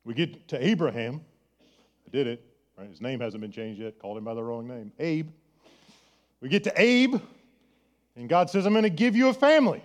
We 0.05 0.15
get 0.15 0.49
to 0.49 0.65
Abraham. 0.65 1.21
I 2.07 2.11
did 2.11 2.27
it. 2.27 2.45
Right? 2.77 2.89
His 2.89 3.01
name 3.01 3.21
hasn't 3.21 3.41
been 3.41 3.53
changed 3.53 3.81
yet. 3.81 3.99
Called 3.99 4.19
him 4.19 4.25
by 4.25 4.35
the 4.35 4.43
wrong 4.43 4.67
name. 4.67 4.93
Abe. 4.99 5.29
We 6.41 6.49
get 6.49 6.65
to 6.65 6.73
Abe, 6.77 7.21
and 8.17 8.29
God 8.29 8.51
says, 8.51 8.67
I'm 8.67 8.73
going 8.73 8.83
to 8.83 8.91
give 8.91 9.15
you 9.15 9.29
a 9.29 9.35
family 9.35 9.81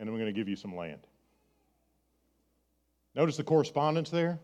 and 0.00 0.08
I'm 0.08 0.16
going 0.16 0.26
to 0.26 0.32
give 0.32 0.48
you 0.48 0.56
some 0.56 0.74
land. 0.74 1.06
Notice 3.14 3.36
the 3.36 3.44
correspondence 3.44 4.08
there. 4.08 4.40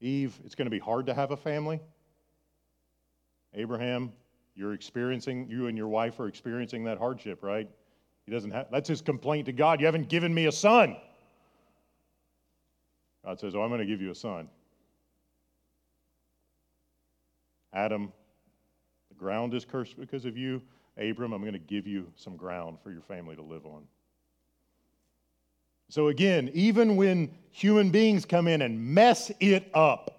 Eve, 0.00 0.38
it's 0.44 0.54
going 0.54 0.66
to 0.66 0.70
be 0.70 0.78
hard 0.78 1.06
to 1.06 1.14
have 1.14 1.30
a 1.30 1.36
family. 1.36 1.80
Abraham, 3.54 4.12
you're 4.54 4.74
experiencing, 4.74 5.48
you 5.48 5.68
and 5.68 5.78
your 5.78 5.88
wife 5.88 6.20
are 6.20 6.28
experiencing 6.28 6.84
that 6.84 6.98
hardship, 6.98 7.42
right? 7.42 7.68
He 8.26 8.32
doesn't 8.32 8.50
have, 8.50 8.66
that's 8.70 8.88
his 8.88 9.00
complaint 9.00 9.46
to 9.46 9.52
God. 9.52 9.80
You 9.80 9.86
haven't 9.86 10.10
given 10.10 10.34
me 10.34 10.46
a 10.46 10.52
son. 10.52 10.96
God 13.24 13.40
says, 13.40 13.54
Oh, 13.54 13.62
I'm 13.62 13.70
going 13.70 13.80
to 13.80 13.86
give 13.86 14.02
you 14.02 14.10
a 14.10 14.14
son. 14.14 14.48
Adam, 17.72 18.12
the 19.08 19.14
ground 19.14 19.54
is 19.54 19.64
cursed 19.64 19.98
because 19.98 20.26
of 20.26 20.36
you. 20.36 20.60
Abram, 20.98 21.32
I'm 21.32 21.42
going 21.42 21.52
to 21.52 21.58
give 21.58 21.86
you 21.86 22.10
some 22.16 22.36
ground 22.36 22.78
for 22.82 22.90
your 22.90 23.02
family 23.02 23.36
to 23.36 23.42
live 23.42 23.66
on. 23.66 23.82
So, 25.88 26.08
again, 26.08 26.50
even 26.52 26.96
when 26.96 27.30
human 27.50 27.90
beings 27.90 28.24
come 28.24 28.48
in 28.48 28.62
and 28.62 28.80
mess 28.80 29.30
it 29.40 29.70
up, 29.74 30.16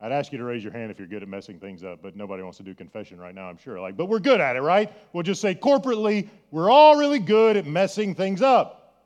I'd 0.00 0.10
ask 0.10 0.32
you 0.32 0.38
to 0.38 0.44
raise 0.44 0.64
your 0.64 0.72
hand 0.72 0.90
if 0.90 0.98
you're 0.98 1.06
good 1.06 1.22
at 1.22 1.28
messing 1.28 1.60
things 1.60 1.84
up, 1.84 2.02
but 2.02 2.16
nobody 2.16 2.42
wants 2.42 2.58
to 2.58 2.64
do 2.64 2.74
confession 2.74 3.20
right 3.20 3.34
now, 3.34 3.48
I'm 3.48 3.56
sure. 3.56 3.78
Like, 3.78 3.96
but 3.96 4.06
we're 4.06 4.18
good 4.18 4.40
at 4.40 4.56
it, 4.56 4.60
right? 4.60 4.92
We'll 5.12 5.22
just 5.22 5.40
say 5.40 5.54
corporately, 5.54 6.28
we're 6.50 6.70
all 6.70 6.96
really 6.96 7.20
good 7.20 7.56
at 7.56 7.66
messing 7.66 8.16
things 8.16 8.42
up. 8.42 8.96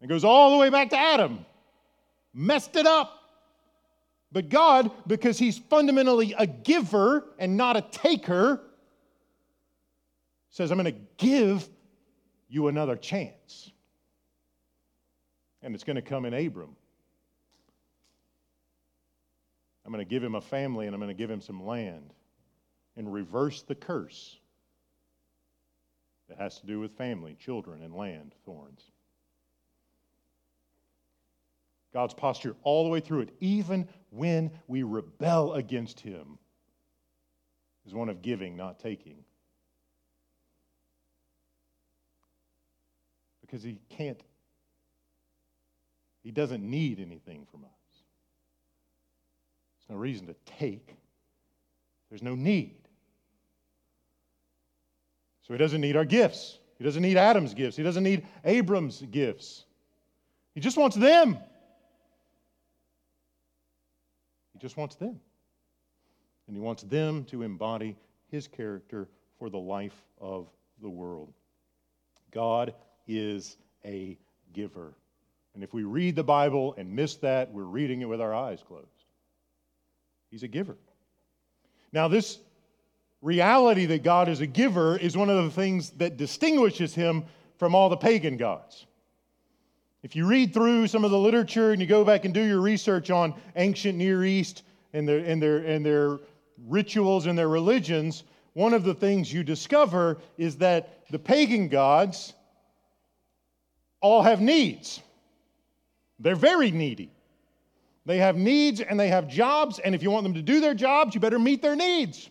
It 0.00 0.08
goes 0.08 0.22
all 0.22 0.52
the 0.52 0.56
way 0.58 0.70
back 0.70 0.90
to 0.90 0.98
Adam. 0.98 1.44
Messed 2.32 2.76
it 2.76 2.86
up. 2.86 3.21
But 4.32 4.48
God, 4.48 4.90
because 5.06 5.38
He's 5.38 5.58
fundamentally 5.58 6.34
a 6.38 6.46
giver 6.46 7.28
and 7.38 7.56
not 7.56 7.76
a 7.76 7.82
taker, 7.82 8.60
says, 10.50 10.70
I'm 10.70 10.78
going 10.78 10.94
to 10.94 11.00
give 11.18 11.68
you 12.48 12.68
another 12.68 12.96
chance. 12.96 13.72
And 15.62 15.74
it's 15.74 15.84
going 15.84 15.96
to 15.96 16.02
come 16.02 16.24
in 16.24 16.34
Abram. 16.34 16.76
I'm 19.84 19.92
going 19.92 20.04
to 20.04 20.08
give 20.08 20.22
him 20.22 20.34
a 20.34 20.40
family 20.40 20.86
and 20.86 20.94
I'm 20.94 21.00
going 21.00 21.14
to 21.14 21.20
give 21.20 21.30
him 21.30 21.40
some 21.40 21.64
land 21.64 22.12
and 22.96 23.12
reverse 23.12 23.62
the 23.62 23.74
curse 23.74 24.38
that 26.28 26.38
has 26.38 26.60
to 26.60 26.66
do 26.66 26.78
with 26.78 26.92
family, 26.92 27.36
children, 27.38 27.82
and 27.82 27.94
land, 27.94 28.34
thorns. 28.44 28.91
God's 31.92 32.14
posture 32.14 32.56
all 32.62 32.84
the 32.84 32.90
way 32.90 33.00
through 33.00 33.20
it, 33.20 33.34
even 33.40 33.86
when 34.10 34.50
we 34.66 34.82
rebel 34.82 35.54
against 35.54 36.00
Him, 36.00 36.38
is 37.86 37.94
one 37.94 38.08
of 38.08 38.22
giving, 38.22 38.56
not 38.56 38.78
taking. 38.78 39.16
Because 43.40 43.62
He 43.62 43.78
can't, 43.90 44.20
He 46.22 46.30
doesn't 46.30 46.62
need 46.62 46.98
anything 46.98 47.46
from 47.50 47.64
us. 47.64 47.70
There's 49.78 49.90
no 49.90 49.96
reason 49.96 50.26
to 50.28 50.34
take, 50.58 50.96
there's 52.08 52.22
no 52.22 52.34
need. 52.34 52.76
So 55.46 55.52
He 55.52 55.58
doesn't 55.58 55.80
need 55.80 55.96
our 55.96 56.06
gifts. 56.06 56.58
He 56.78 56.84
doesn't 56.84 57.02
need 57.02 57.16
Adam's 57.16 57.52
gifts. 57.54 57.76
He 57.76 57.82
doesn't 57.82 58.02
need 58.02 58.26
Abram's 58.44 59.02
gifts. 59.02 59.66
He 60.54 60.60
just 60.60 60.76
wants 60.76 60.96
them. 60.96 61.38
Just 64.62 64.76
wants 64.76 64.94
them. 64.94 65.20
And 66.46 66.56
he 66.56 66.60
wants 66.60 66.84
them 66.84 67.24
to 67.26 67.42
embody 67.42 67.96
his 68.30 68.46
character 68.46 69.08
for 69.38 69.50
the 69.50 69.58
life 69.58 70.00
of 70.20 70.46
the 70.80 70.88
world. 70.88 71.32
God 72.30 72.72
is 73.06 73.56
a 73.84 74.16
giver. 74.52 74.94
And 75.54 75.64
if 75.64 75.74
we 75.74 75.82
read 75.82 76.16
the 76.16 76.24
Bible 76.24 76.74
and 76.78 76.94
miss 76.94 77.16
that, 77.16 77.52
we're 77.52 77.64
reading 77.64 78.00
it 78.00 78.08
with 78.08 78.20
our 78.20 78.32
eyes 78.32 78.60
closed. 78.66 78.86
He's 80.30 80.44
a 80.44 80.48
giver. 80.48 80.76
Now, 81.92 82.08
this 82.08 82.38
reality 83.20 83.84
that 83.86 84.02
God 84.02 84.28
is 84.28 84.40
a 84.40 84.46
giver 84.46 84.96
is 84.96 85.16
one 85.16 85.28
of 85.28 85.44
the 85.44 85.50
things 85.50 85.90
that 85.98 86.16
distinguishes 86.16 86.94
him 86.94 87.24
from 87.58 87.74
all 87.74 87.88
the 87.88 87.96
pagan 87.96 88.36
gods. 88.36 88.86
If 90.02 90.16
you 90.16 90.26
read 90.26 90.52
through 90.52 90.88
some 90.88 91.04
of 91.04 91.12
the 91.12 91.18
literature 91.18 91.70
and 91.70 91.80
you 91.80 91.86
go 91.86 92.04
back 92.04 92.24
and 92.24 92.34
do 92.34 92.42
your 92.42 92.60
research 92.60 93.10
on 93.10 93.34
ancient 93.54 93.96
Near 93.96 94.24
East 94.24 94.64
and 94.92 95.08
their, 95.08 95.18
and 95.18 95.40
their, 95.40 95.58
and 95.58 95.86
their 95.86 96.18
rituals 96.66 97.26
and 97.26 97.38
their 97.38 97.48
religions, 97.48 98.24
one 98.54 98.74
of 98.74 98.82
the 98.82 98.94
things 98.94 99.32
you 99.32 99.44
discover 99.44 100.18
is 100.36 100.56
that 100.56 101.04
the 101.10 101.18
pagan 101.18 101.68
gods 101.68 102.34
all 104.00 104.22
have 104.22 104.40
needs. 104.40 105.00
They're 106.18 106.34
very 106.34 106.72
needy. 106.72 107.12
They 108.04 108.18
have 108.18 108.36
needs 108.36 108.80
and 108.80 108.98
they 108.98 109.08
have 109.08 109.28
jobs, 109.28 109.78
and 109.78 109.94
if 109.94 110.02
you 110.02 110.10
want 110.10 110.24
them 110.24 110.34
to 110.34 110.42
do 110.42 110.60
their 110.60 110.74
jobs, 110.74 111.14
you 111.14 111.20
better 111.20 111.38
meet 111.38 111.62
their 111.62 111.76
needs. 111.76 112.28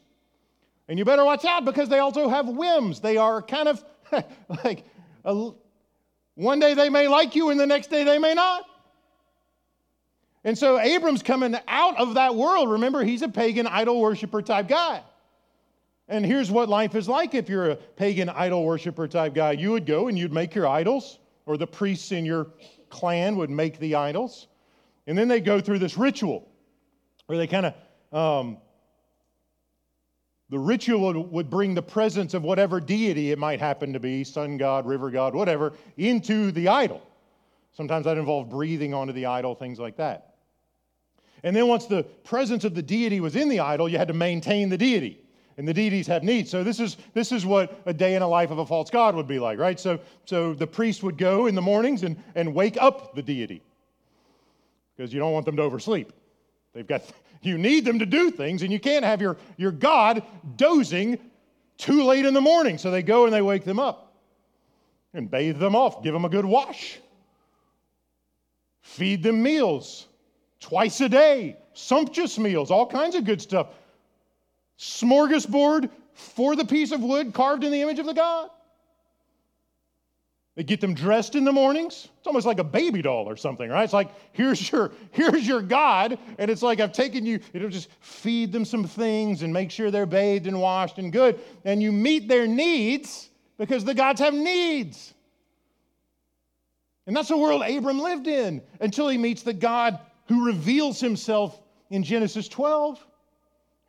And 0.89 0.99
you 0.99 1.05
better 1.05 1.23
watch 1.23 1.45
out 1.45 1.63
because 1.63 1.87
they 1.87 1.99
also 1.99 2.27
have 2.27 2.49
whims. 2.49 2.99
They 2.99 3.15
are 3.15 3.41
kind 3.41 3.69
of 3.69 3.83
like 4.65 4.83
a, 5.24 5.51
one 6.35 6.59
day 6.59 6.74
they 6.74 6.89
may 6.89 7.07
like 7.07 7.35
you, 7.35 7.50
and 7.50 7.59
the 7.59 7.67
next 7.67 7.89
day 7.89 8.03
they 8.03 8.17
may 8.17 8.33
not. 8.33 8.63
And 10.44 10.57
so 10.57 10.79
Abram's 10.79 11.22
coming 11.22 11.55
out 11.67 12.00
of 12.00 12.15
that 12.15 12.35
world. 12.35 12.72
Remember, 12.72 13.03
he's 13.03 13.22
a 13.22 13.29
pagan 13.29 13.67
idol 13.67 14.00
worshiper 14.00 14.41
type 14.41 14.67
guy. 14.67 15.03
And 16.07 16.25
here's 16.25 16.50
what 16.50 16.67
life 16.67 16.96
is 16.96 17.07
like 17.07 17.35
if 17.35 17.48
you're 17.48 17.72
a 17.72 17.75
pagan 17.75 18.27
idol 18.27 18.65
worshiper 18.65 19.07
type 19.07 19.33
guy. 19.33 19.51
You 19.51 19.72
would 19.72 19.85
go 19.85 20.07
and 20.07 20.17
you'd 20.17 20.33
make 20.33 20.55
your 20.55 20.67
idols, 20.67 21.20
or 21.46 21.57
the 21.57 21.67
priests 21.67 22.11
in 22.11 22.25
your 22.25 22.48
clan 22.89 23.35
would 23.37 23.50
make 23.50 23.79
the 23.79 23.96
idols. 23.96 24.48
And 25.07 25.17
then 25.17 25.27
they 25.27 25.39
go 25.39 25.61
through 25.61 25.79
this 25.79 25.98
ritual 25.98 26.48
where 27.27 27.37
they 27.37 27.48
kind 27.48 27.67
of 27.67 27.74
um, 28.17 28.57
the 30.51 30.59
ritual 30.59 31.24
would 31.27 31.50
bring 31.50 31.74
the 31.74 31.81
presence 31.81 32.33
of 32.33 32.44
whatever 32.44 32.81
deity 32.81 33.31
it 33.31 33.40
might 33.40 33.61
happen 33.61 33.94
to 33.94 34.00
be 34.01 34.24
sun 34.25 34.57
god, 34.57 34.85
river 34.85 35.09
god, 35.09 35.33
whatever 35.33 35.74
into 35.98 36.51
the 36.51 36.68
idol. 36.68 37.01
Sometimes 37.72 38.03
that 38.03 38.18
involved 38.18 38.50
breathing 38.50 38.94
onto 38.94 39.14
the 39.14 39.25
idol, 39.25 39.55
things 39.55 39.79
like 39.79 39.96
that. 39.96 40.35
And 41.44 41.55
then 41.55 41.68
once 41.68 41.85
the 41.85 42.03
presence 42.03 42.66
of 42.66 42.75
the 42.75 42.81
deity 42.81 43.22
was 43.22 43.37
in 43.37 43.48
the 43.48 43.61
idol, 43.61 43.87
you 43.87 43.98
had 43.98 44.09
to 44.09 44.14
maintain 44.14 44.68
the 44.68 44.77
deity. 44.77 45.24
And 45.57 45.66
the 45.66 45.74
deities 45.74 46.05
have 46.07 46.22
needs. 46.22 46.51
So 46.51 46.66
this 46.66 46.81
is, 46.81 46.98
this 47.14 47.31
is 47.31 47.46
what 47.46 47.81
a 47.85 47.94
day 47.94 48.16
in 48.16 48.22
a 48.22 48.27
life 48.27 48.51
of 48.51 48.59
a 48.59 48.66
false 48.66 48.90
god 48.90 49.16
would 49.16 49.27
be 49.27 49.40
like, 49.40 49.57
right? 49.57 49.79
So, 49.79 50.00
so 50.25 50.53
the 50.53 50.68
priest 50.68 51.01
would 51.01 51.18
go 51.18 51.46
in 51.48 51.55
the 51.55 51.61
mornings 51.61 52.03
and, 52.03 52.22
and 52.35 52.53
wake 52.53 52.77
up 52.77 53.16
the 53.16 53.22
deity 53.22 53.64
because 54.96 55.14
you 55.14 55.20
don't 55.20 55.31
want 55.31 55.46
them 55.46 55.55
to 55.55 55.61
oversleep. 55.61 56.11
They've 56.74 56.87
got, 56.87 57.03
you 57.41 57.57
need 57.57 57.85
them 57.85 57.99
to 57.99 58.05
do 58.05 58.31
things, 58.31 58.61
and 58.61 58.71
you 58.71 58.79
can't 58.79 59.05
have 59.05 59.21
your, 59.21 59.37
your 59.57 59.71
God 59.71 60.23
dozing 60.55 61.17
too 61.77 62.03
late 62.03 62.25
in 62.25 62.33
the 62.33 62.41
morning. 62.41 62.77
So 62.77 62.91
they 62.91 63.01
go 63.01 63.25
and 63.25 63.33
they 63.33 63.41
wake 63.41 63.63
them 63.63 63.79
up 63.79 64.13
and 65.13 65.29
bathe 65.29 65.59
them 65.59 65.75
off, 65.75 66.03
give 66.03 66.13
them 66.13 66.25
a 66.25 66.29
good 66.29 66.45
wash, 66.45 66.99
feed 68.81 69.23
them 69.23 69.41
meals 69.41 70.07
twice 70.59 71.01
a 71.01 71.09
day, 71.09 71.57
sumptuous 71.73 72.37
meals, 72.37 72.71
all 72.71 72.85
kinds 72.85 73.15
of 73.15 73.25
good 73.25 73.41
stuff. 73.41 73.67
Smorgasbord 74.77 75.89
for 76.13 76.55
the 76.55 76.65
piece 76.65 76.91
of 76.91 77.01
wood 77.01 77.33
carved 77.33 77.63
in 77.63 77.71
the 77.71 77.81
image 77.81 77.99
of 77.99 78.05
the 78.05 78.13
God. 78.13 78.49
They 80.55 80.64
get 80.64 80.81
them 80.81 80.94
dressed 80.94 81.35
in 81.35 81.46
the 81.46 81.51
mornings. 81.53 82.09
It's 82.18 82.27
almost 82.27 82.46
like 82.46 82.59
a 82.59 82.64
baby 82.64 83.01
doll 83.01 83.27
or 83.27 83.37
something, 83.37 83.70
right? 83.70 83.83
It's 83.83 83.94
like, 83.94 84.09
here's 84.33 84.72
your, 84.72 84.92
here's 85.11 85.48
your 85.48 85.61
God. 85.61 86.20
And 86.37 86.51
it's 86.51 86.61
like, 86.61 86.79
I've 86.81 86.92
taken 86.92 87.25
you, 87.25 87.40
it'll 87.53 87.70
just 87.70 87.90
feed 88.01 88.51
them 88.51 88.66
some 88.66 88.83
things 88.83 89.44
and 89.44 89.53
make 89.53 89.72
sure 89.72 89.92
they're 89.92 90.05
bathed 90.05 90.48
and 90.48 90.59
washed 90.59 90.98
and 90.98 91.11
good. 91.11 91.40
And 91.64 91.81
you 91.81 91.92
meet 91.92 92.27
their 92.27 92.48
needs 92.48 93.29
because 93.57 93.85
the 93.85 93.94
gods 93.94 94.20
have 94.20 94.33
needs. 94.33 95.14
And 97.07 97.16
that's 97.16 97.29
the 97.29 97.37
world 97.37 97.64
Abram 97.64 98.00
lived 98.00 98.27
in 98.27 98.61
until 98.81 99.07
he 99.07 99.18
meets 99.18 99.44
the 99.44 99.53
God 99.53 100.00
who 100.27 100.46
reveals 100.46 101.00
himself 101.00 101.61
in 101.90 102.03
Genesis 102.03 102.48
12 102.48 103.05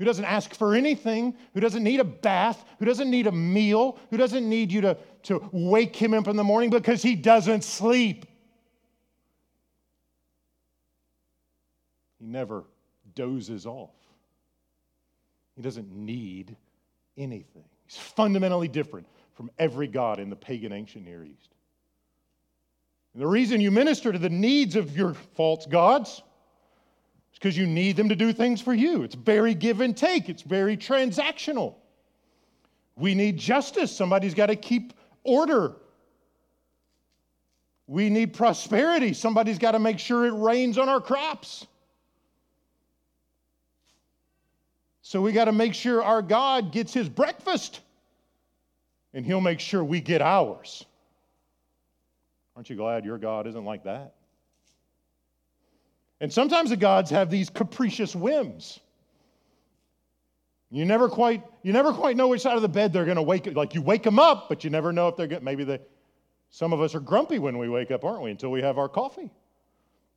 who 0.03 0.07
doesn't 0.07 0.25
ask 0.25 0.53
for 0.55 0.75
anything, 0.75 1.33
who 1.55 1.61
doesn't 1.61 1.85
need 1.85 2.01
a 2.01 2.05
bath, 2.05 2.65
who 2.81 2.85
doesn't 2.85 3.09
need 3.09 3.29
a 3.29 3.31
meal, 3.31 4.01
who 4.11 4.17
doesn't 4.17 4.49
need 4.49 4.73
you 4.73 4.81
to, 4.81 4.97
to 5.25 5.49
wake 5.53 5.95
him 5.95 6.15
up 6.15 6.29
in 6.29 6.37
the 6.37 6.45
morning 6.45 6.71
because 6.71 7.03
he 7.03 7.15
doesn't 7.15 7.63
sleep. 7.65 8.27
He 12.19 12.27
never 12.27 12.65
dozes 13.15 13.67
off. 13.67 13.91
He 15.57 15.63
doesn't 15.63 15.93
need 15.93 16.57
anything. 17.17 17.65
He's 17.87 17.97
fundamentally 17.97 18.69
different 18.69 19.07
from 19.35 19.51
every 19.59 19.87
God 19.87 20.19
in 20.19 20.31
the 20.31 20.37
pagan 20.37 20.73
ancient 20.73 21.05
Near 21.05 21.25
East. 21.25 21.55
And 23.13 23.23
the 23.23 23.27
reason 23.27 23.61
you 23.61 23.71
minister 23.71 24.13
to 24.13 24.19
the 24.19 24.31
needs 24.31 24.77
of 24.77 24.97
your 24.97 25.15
false 25.35 25.67
gods 25.67 26.23
is 27.33 27.39
because 27.39 27.57
you 27.57 27.67
need 27.67 27.97
them 27.97 28.09
to 28.09 28.17
do 28.17 28.33
things 28.33 28.61
for 28.61 28.73
you. 28.73 29.03
It's 29.03 29.15
very 29.15 29.55
give 29.55 29.81
and 29.81 29.97
take, 29.97 30.29
it's 30.29 30.43
very 30.43 30.77
transactional. 30.77 31.75
We 32.97 33.15
need 33.15 33.39
justice. 33.39 33.95
Somebody's 33.95 34.35
got 34.35 34.47
to 34.47 34.57
keep 34.57 34.93
order. 35.25 35.77
We 37.87 38.09
need 38.11 38.33
prosperity. 38.33 39.13
Somebody's 39.13 39.59
got 39.59 39.73
to 39.73 39.79
make 39.79 39.99
sure 39.99 40.27
it 40.27 40.33
rains 40.33 40.79
on 40.79 40.89
our 40.89 41.01
crops. 41.01 41.67
So 45.03 45.21
we 45.21 45.33
got 45.33 45.45
to 45.45 45.53
make 45.53 45.75
sure 45.75 46.03
our 46.03 46.23
God 46.23 46.73
gets 46.73 46.95
his 46.95 47.09
breakfast, 47.09 47.81
and 49.13 49.27
he'll 49.27 49.43
make 49.43 49.61
sure 49.61 49.85
we 49.85 50.01
get 50.01 50.23
ours. 50.23 50.87
Aren't 52.57 52.71
you 52.71 52.77
glad 52.77 53.05
your 53.05 53.19
God 53.19 53.47
isn't 53.47 53.65
like 53.65 53.85
that? 53.85 54.15
And 56.21 56.33
sometimes 56.33 56.71
the 56.71 56.77
gods 56.77 57.11
have 57.11 57.31
these 57.31 57.51
capricious 57.51 58.15
whims. 58.15 58.79
You 60.75 60.87
never 60.87 61.07
quite, 61.07 61.45
you 61.63 61.75
never 61.75 61.93
quite 61.93 62.17
know 62.17 62.29
which 62.29 62.41
side 62.41 62.57
of 62.57 62.63
the 62.63 62.69
bed 62.69 62.95
they're 62.95 63.05
going 63.05 63.19
to 63.19 63.23
wake. 63.23 63.47
Like 63.55 63.75
you 63.75 63.83
wake 63.83 64.03
them 64.03 64.19
up, 64.19 64.49
but 64.49 64.65
you 64.65 64.71
never 64.71 64.91
know 64.91 65.07
if 65.09 65.17
they're 65.17 65.27
going. 65.27 65.45
Maybe 65.45 65.65
they. 65.65 65.79
Some 66.49 66.73
of 66.73 66.81
us 66.81 66.95
are 66.95 67.01
grumpy 67.01 67.39
when 67.39 67.59
we 67.59 67.69
wake 67.69 67.91
up, 67.91 68.05
aren't 68.05 68.23
we? 68.23 68.31
Until 68.31 68.51
we 68.51 68.63
have 68.63 68.79
our 68.79 68.89
coffee. 68.89 69.31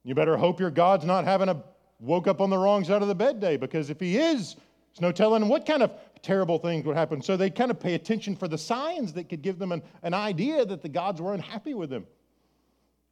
You 0.04 0.16
better 0.16 0.38
hope 0.38 0.62
your 0.62 0.72
God's 0.72 1.04
not 1.04 1.26
having 1.26 1.50
a 1.50 1.62
woke 2.00 2.28
up 2.28 2.40
on 2.40 2.50
the 2.50 2.58
wrong 2.58 2.86
side 2.86 3.02
of 3.02 3.10
the 3.10 3.16
bed 3.16 3.42
day 3.42 3.58
because 3.58 3.90
if 3.90 4.00
he 4.00 4.18
is, 4.18 4.56
there's 4.56 5.02
no 5.02 5.12
telling 5.12 5.48
what 5.50 5.66
kind 5.66 5.84
of 5.84 5.92
terrible 6.22 6.58
things 6.58 6.86
would 6.86 6.96
happen. 6.96 7.22
So 7.22 7.36
they 7.36 7.50
kind 7.50 7.70
of 7.70 7.80
pay 7.80 7.94
attention 7.96 8.36
for 8.36 8.48
the 8.48 8.58
signs 8.58 9.12
that 9.14 9.28
could 9.28 9.42
give 9.42 9.60
them 9.60 9.74
an, 9.74 9.82
an 10.04 10.14
idea 10.14 10.66
that 10.66 10.82
the 10.82 10.90
gods 10.90 11.22
were 11.22 11.34
unhappy 11.34 11.74
with 11.74 11.90
them. 11.90 12.06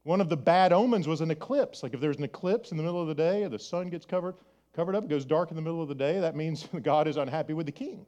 One 0.04 0.22
of 0.22 0.30
the 0.30 0.38
bad 0.38 0.72
omens 0.72 1.08
was 1.08 1.20
an 1.20 1.32
eclipse. 1.32 1.84
Like 1.84 1.94
if 1.94 2.00
there's 2.00 2.18
an 2.18 2.24
eclipse 2.24 2.72
in 2.72 2.78
the 2.78 2.84
middle 2.84 3.02
of 3.02 3.08
the 3.10 3.16
day, 3.16 3.44
or 3.44 3.50
the 3.50 3.60
sun 3.60 3.90
gets 3.90 4.06
covered, 4.06 4.36
covered 4.76 4.96
up, 4.96 5.04
it 5.04 5.10
goes 5.10 5.26
dark 5.26 5.50
in 5.50 5.56
the 5.56 5.62
middle 5.62 5.82
of 5.82 5.88
the 5.88 5.96
day, 5.96 6.20
that 6.20 6.36
means 6.36 6.68
God 6.82 7.08
is 7.08 7.18
unhappy 7.18 7.54
with 7.54 7.66
the 7.66 7.72
king. 7.72 8.06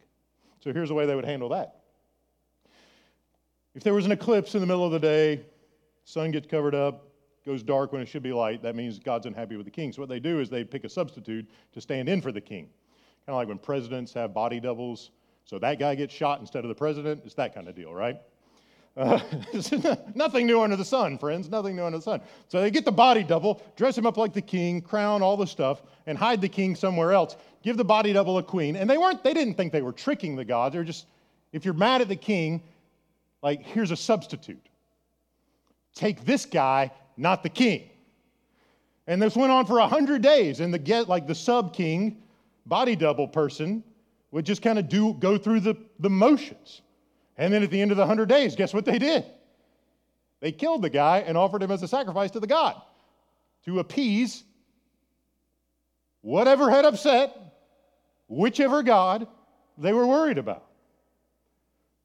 So 0.60 0.74
here's 0.74 0.90
the 0.90 0.96
way 0.96 1.06
they 1.06 1.16
would 1.16 1.26
handle 1.26 1.50
that. 1.50 1.82
If 3.76 3.84
there 3.84 3.94
was 3.94 4.06
an 4.06 4.12
eclipse 4.12 4.56
in 4.56 4.62
the 4.62 4.68
middle 4.68 4.86
of 4.86 4.92
the 4.92 5.00
day, 5.00 5.46
sun 6.06 6.32
gets 6.32 6.48
covered 6.48 6.74
up, 6.74 7.10
goes 7.46 7.62
dark 7.62 7.92
when 7.92 8.02
it 8.02 8.08
should 8.08 8.24
be 8.24 8.34
light, 8.34 8.64
that 8.64 8.76
means 8.76 8.98
God's 9.00 9.26
unhappy 9.26 9.58
with 9.58 9.66
the 9.66 9.72
king. 9.72 9.92
So 9.92 10.02
what 10.02 10.10
they 10.10 10.20
do 10.20 10.40
is 10.40 10.50
they 10.50 10.64
pick 10.64 10.84
a 10.84 10.90
substitute 10.90 11.48
to 11.74 11.82
stand 11.82 12.10
in 12.10 12.22
for 12.22 12.32
the 12.32 12.42
king. 12.42 12.70
Kind 13.26 13.34
of 13.34 13.36
like 13.36 13.48
when 13.48 13.60
presidents 13.60 14.14
have 14.14 14.34
body 14.34 14.60
doubles. 14.60 15.12
So 15.44 15.60
that 15.60 15.78
guy 15.78 15.94
gets 15.94 16.14
shot 16.14 16.40
instead 16.40 16.64
of 16.64 16.70
the 16.70 16.76
president. 16.76 17.22
It's 17.26 17.36
that 17.36 17.54
kind 17.54 17.68
of 17.68 17.76
deal, 17.76 17.94
right? 17.94 18.18
Uh, 18.98 19.20
nothing 20.16 20.48
new 20.48 20.62
under 20.62 20.76
the 20.76 20.86
sun, 20.86 21.18
friends. 21.18 21.50
Nothing 21.50 21.76
new 21.76 21.84
under 21.84 21.98
the 21.98 22.04
sun. 22.04 22.22
So 22.48 22.62
they 22.62 22.72
get 22.72 22.86
the 22.86 22.92
body 22.92 23.24
double, 23.24 23.62
dress 23.76 23.98
him 23.98 24.06
up 24.06 24.18
like 24.18 24.34
the 24.34 24.42
king, 24.42 24.82
crown, 24.82 25.22
all 25.22 25.36
the 25.36 25.48
stuff, 25.48 25.82
and 26.06 26.18
hide 26.18 26.42
the 26.42 26.50
king 26.50 26.76
somewhere 26.76 27.12
else. 27.12 27.36
Give 27.62 27.78
the 27.78 27.84
body 27.84 28.14
double 28.14 28.38
a 28.38 28.44
queen. 28.44 28.76
And 28.76 28.90
they 28.90 28.98
weren't, 28.98 29.24
they 29.24 29.34
didn't 29.34 29.56
think 29.56 29.74
they 29.74 29.82
were 29.82 29.92
tricking 29.92 30.36
the 30.36 30.46
gods. 30.46 30.74
They 30.74 30.80
were 30.80 30.86
just, 30.86 31.08
if 31.52 31.66
you're 31.66 31.74
mad 31.74 32.02
at 32.02 32.08
the 32.08 32.16
king, 32.16 32.64
like, 33.42 33.62
here's 33.64 33.92
a 33.92 33.98
substitute. 33.98 34.66
Take 35.94 36.26
this 36.26 36.46
guy, 36.46 36.92
not 37.18 37.44
the 37.44 37.50
king. 37.50 37.90
And 39.08 39.22
this 39.22 39.36
went 39.36 39.52
on 39.52 39.66
for 39.66 39.80
a 39.80 39.88
hundred 39.88 40.22
days, 40.22 40.60
and 40.62 40.74
the 40.74 40.80
get 40.80 41.08
like 41.08 41.28
the 41.28 41.36
sub 41.36 41.74
king, 41.74 42.24
body 42.66 42.96
double 42.96 43.28
person, 43.28 43.84
would 44.32 44.46
just 44.46 44.62
kind 44.62 44.80
of 44.80 44.90
do 44.90 45.14
go 45.14 45.38
through 45.38 45.60
the, 45.60 45.78
the 46.00 46.10
motions. 46.10 46.82
And 47.38 47.54
then 47.54 47.64
at 47.64 47.70
the 47.70 47.82
end 47.82 47.92
of 47.92 47.98
the 47.98 48.04
100 48.04 48.30
days, 48.30 48.56
guess 48.56 48.74
what 48.74 48.86
they 48.86 48.98
did? 48.98 49.26
They 50.40 50.52
killed 50.52 50.82
the 50.82 50.90
guy 50.90 51.20
and 51.20 51.38
offered 51.38 51.64
him 51.64 51.72
as 51.72 51.82
a 51.84 51.88
sacrifice 51.88 52.32
to 52.32 52.40
the 52.40 52.48
god 52.48 52.82
to 53.66 53.80
appease 53.80 54.44
whatever 56.22 56.70
had 56.70 56.86
upset 56.86 57.36
whichever 58.28 58.84
god 58.84 59.28
they 59.78 59.92
were 59.92 60.08
worried 60.08 60.38
about. 60.38 60.66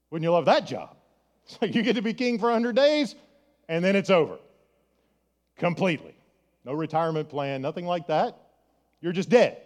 Wouldn't 0.09 0.23
you 0.23 0.31
love 0.31 0.45
that 0.45 0.65
job? 0.65 0.97
It's 1.43 1.59
like 1.59 1.73
you 1.75 1.81
get 1.81 1.95
to 1.95 2.01
be 2.03 2.13
king 2.13 2.37
for 2.37 2.45
100 2.45 2.75
days 2.75 3.15
and 3.67 3.83
then 3.83 3.95
it's 3.95 4.11
over 4.11 4.37
completely. 5.57 6.15
No 6.63 6.73
retirement 6.73 7.29
plan, 7.29 7.61
nothing 7.61 7.85
like 7.85 8.07
that. 8.07 8.37
You're 9.01 9.11
just 9.11 9.29
dead. 9.29 9.57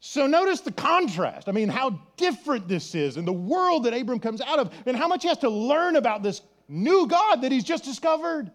So 0.00 0.26
notice 0.26 0.60
the 0.60 0.72
contrast. 0.72 1.48
I 1.48 1.52
mean, 1.52 1.68
how 1.68 2.00
different 2.16 2.68
this 2.68 2.94
is 2.94 3.16
in 3.16 3.24
the 3.24 3.32
world 3.32 3.84
that 3.84 3.94
Abram 3.94 4.20
comes 4.20 4.40
out 4.40 4.58
of, 4.58 4.72
and 4.86 4.96
how 4.96 5.08
much 5.08 5.22
he 5.22 5.28
has 5.28 5.38
to 5.38 5.50
learn 5.50 5.96
about 5.96 6.22
this 6.22 6.40
new 6.68 7.06
God 7.06 7.42
that 7.42 7.50
he's 7.50 7.64
just 7.64 7.84
discovered. 7.84 8.50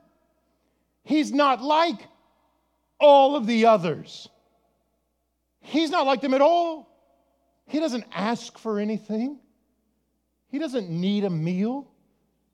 He's 1.03 1.31
not 1.31 1.61
like 1.61 2.07
all 2.99 3.35
of 3.35 3.45
the 3.45 3.65
others. 3.65 4.29
He's 5.59 5.89
not 5.89 6.05
like 6.05 6.21
them 6.21 6.33
at 6.33 6.41
all. 6.41 6.89
He 7.67 7.79
doesn't 7.79 8.05
ask 8.13 8.57
for 8.57 8.79
anything. 8.79 9.39
He 10.49 10.59
doesn't 10.59 10.89
need 10.89 11.23
a 11.23 11.29
meal. 11.29 11.89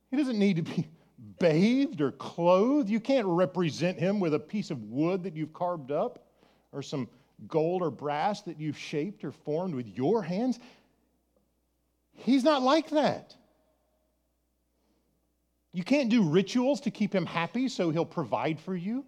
He 0.10 0.18
doesn't 0.18 0.40
need 0.40 0.56
to 0.56 0.62
be 0.64 0.88
bathed 1.40 2.02
or 2.02 2.12
clothed. 2.12 2.90
You 2.90 3.00
can't 3.00 3.28
represent 3.28 4.00
him 4.00 4.20
with 4.20 4.34
a 4.34 4.40
piece 4.40 4.72
of 4.72 4.82
wood 4.84 5.24
that 5.24 5.36
you've 5.36 5.54
carved 5.54 5.92
up 5.92 6.26
or 6.72 6.82
some 6.82 7.08
gold 7.48 7.82
or 7.82 7.92
brass 7.92 8.42
that 8.44 8.60
you've 8.60 8.78
shaped 8.78 9.24
or 9.24 9.32
formed 9.32 9.76
with 9.76 9.88
your 9.88 10.22
hands. 10.22 10.60
He's 12.14 12.44
not 12.44 12.62
like 12.62 12.90
that. 12.90 13.36
You 15.72 15.84
can't 15.84 16.10
do 16.10 16.24
rituals 16.24 16.82
to 16.82 16.92
keep 16.92 17.14
him 17.14 17.26
happy 17.26 17.70
so 17.70 17.92
he'll 17.92 18.06
provide 18.06 18.60
for 18.60 18.76
you. 18.76 19.06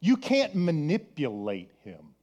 You 0.00 0.16
can't 0.16 0.54
manipulate 0.54 1.72
him. 1.84 2.14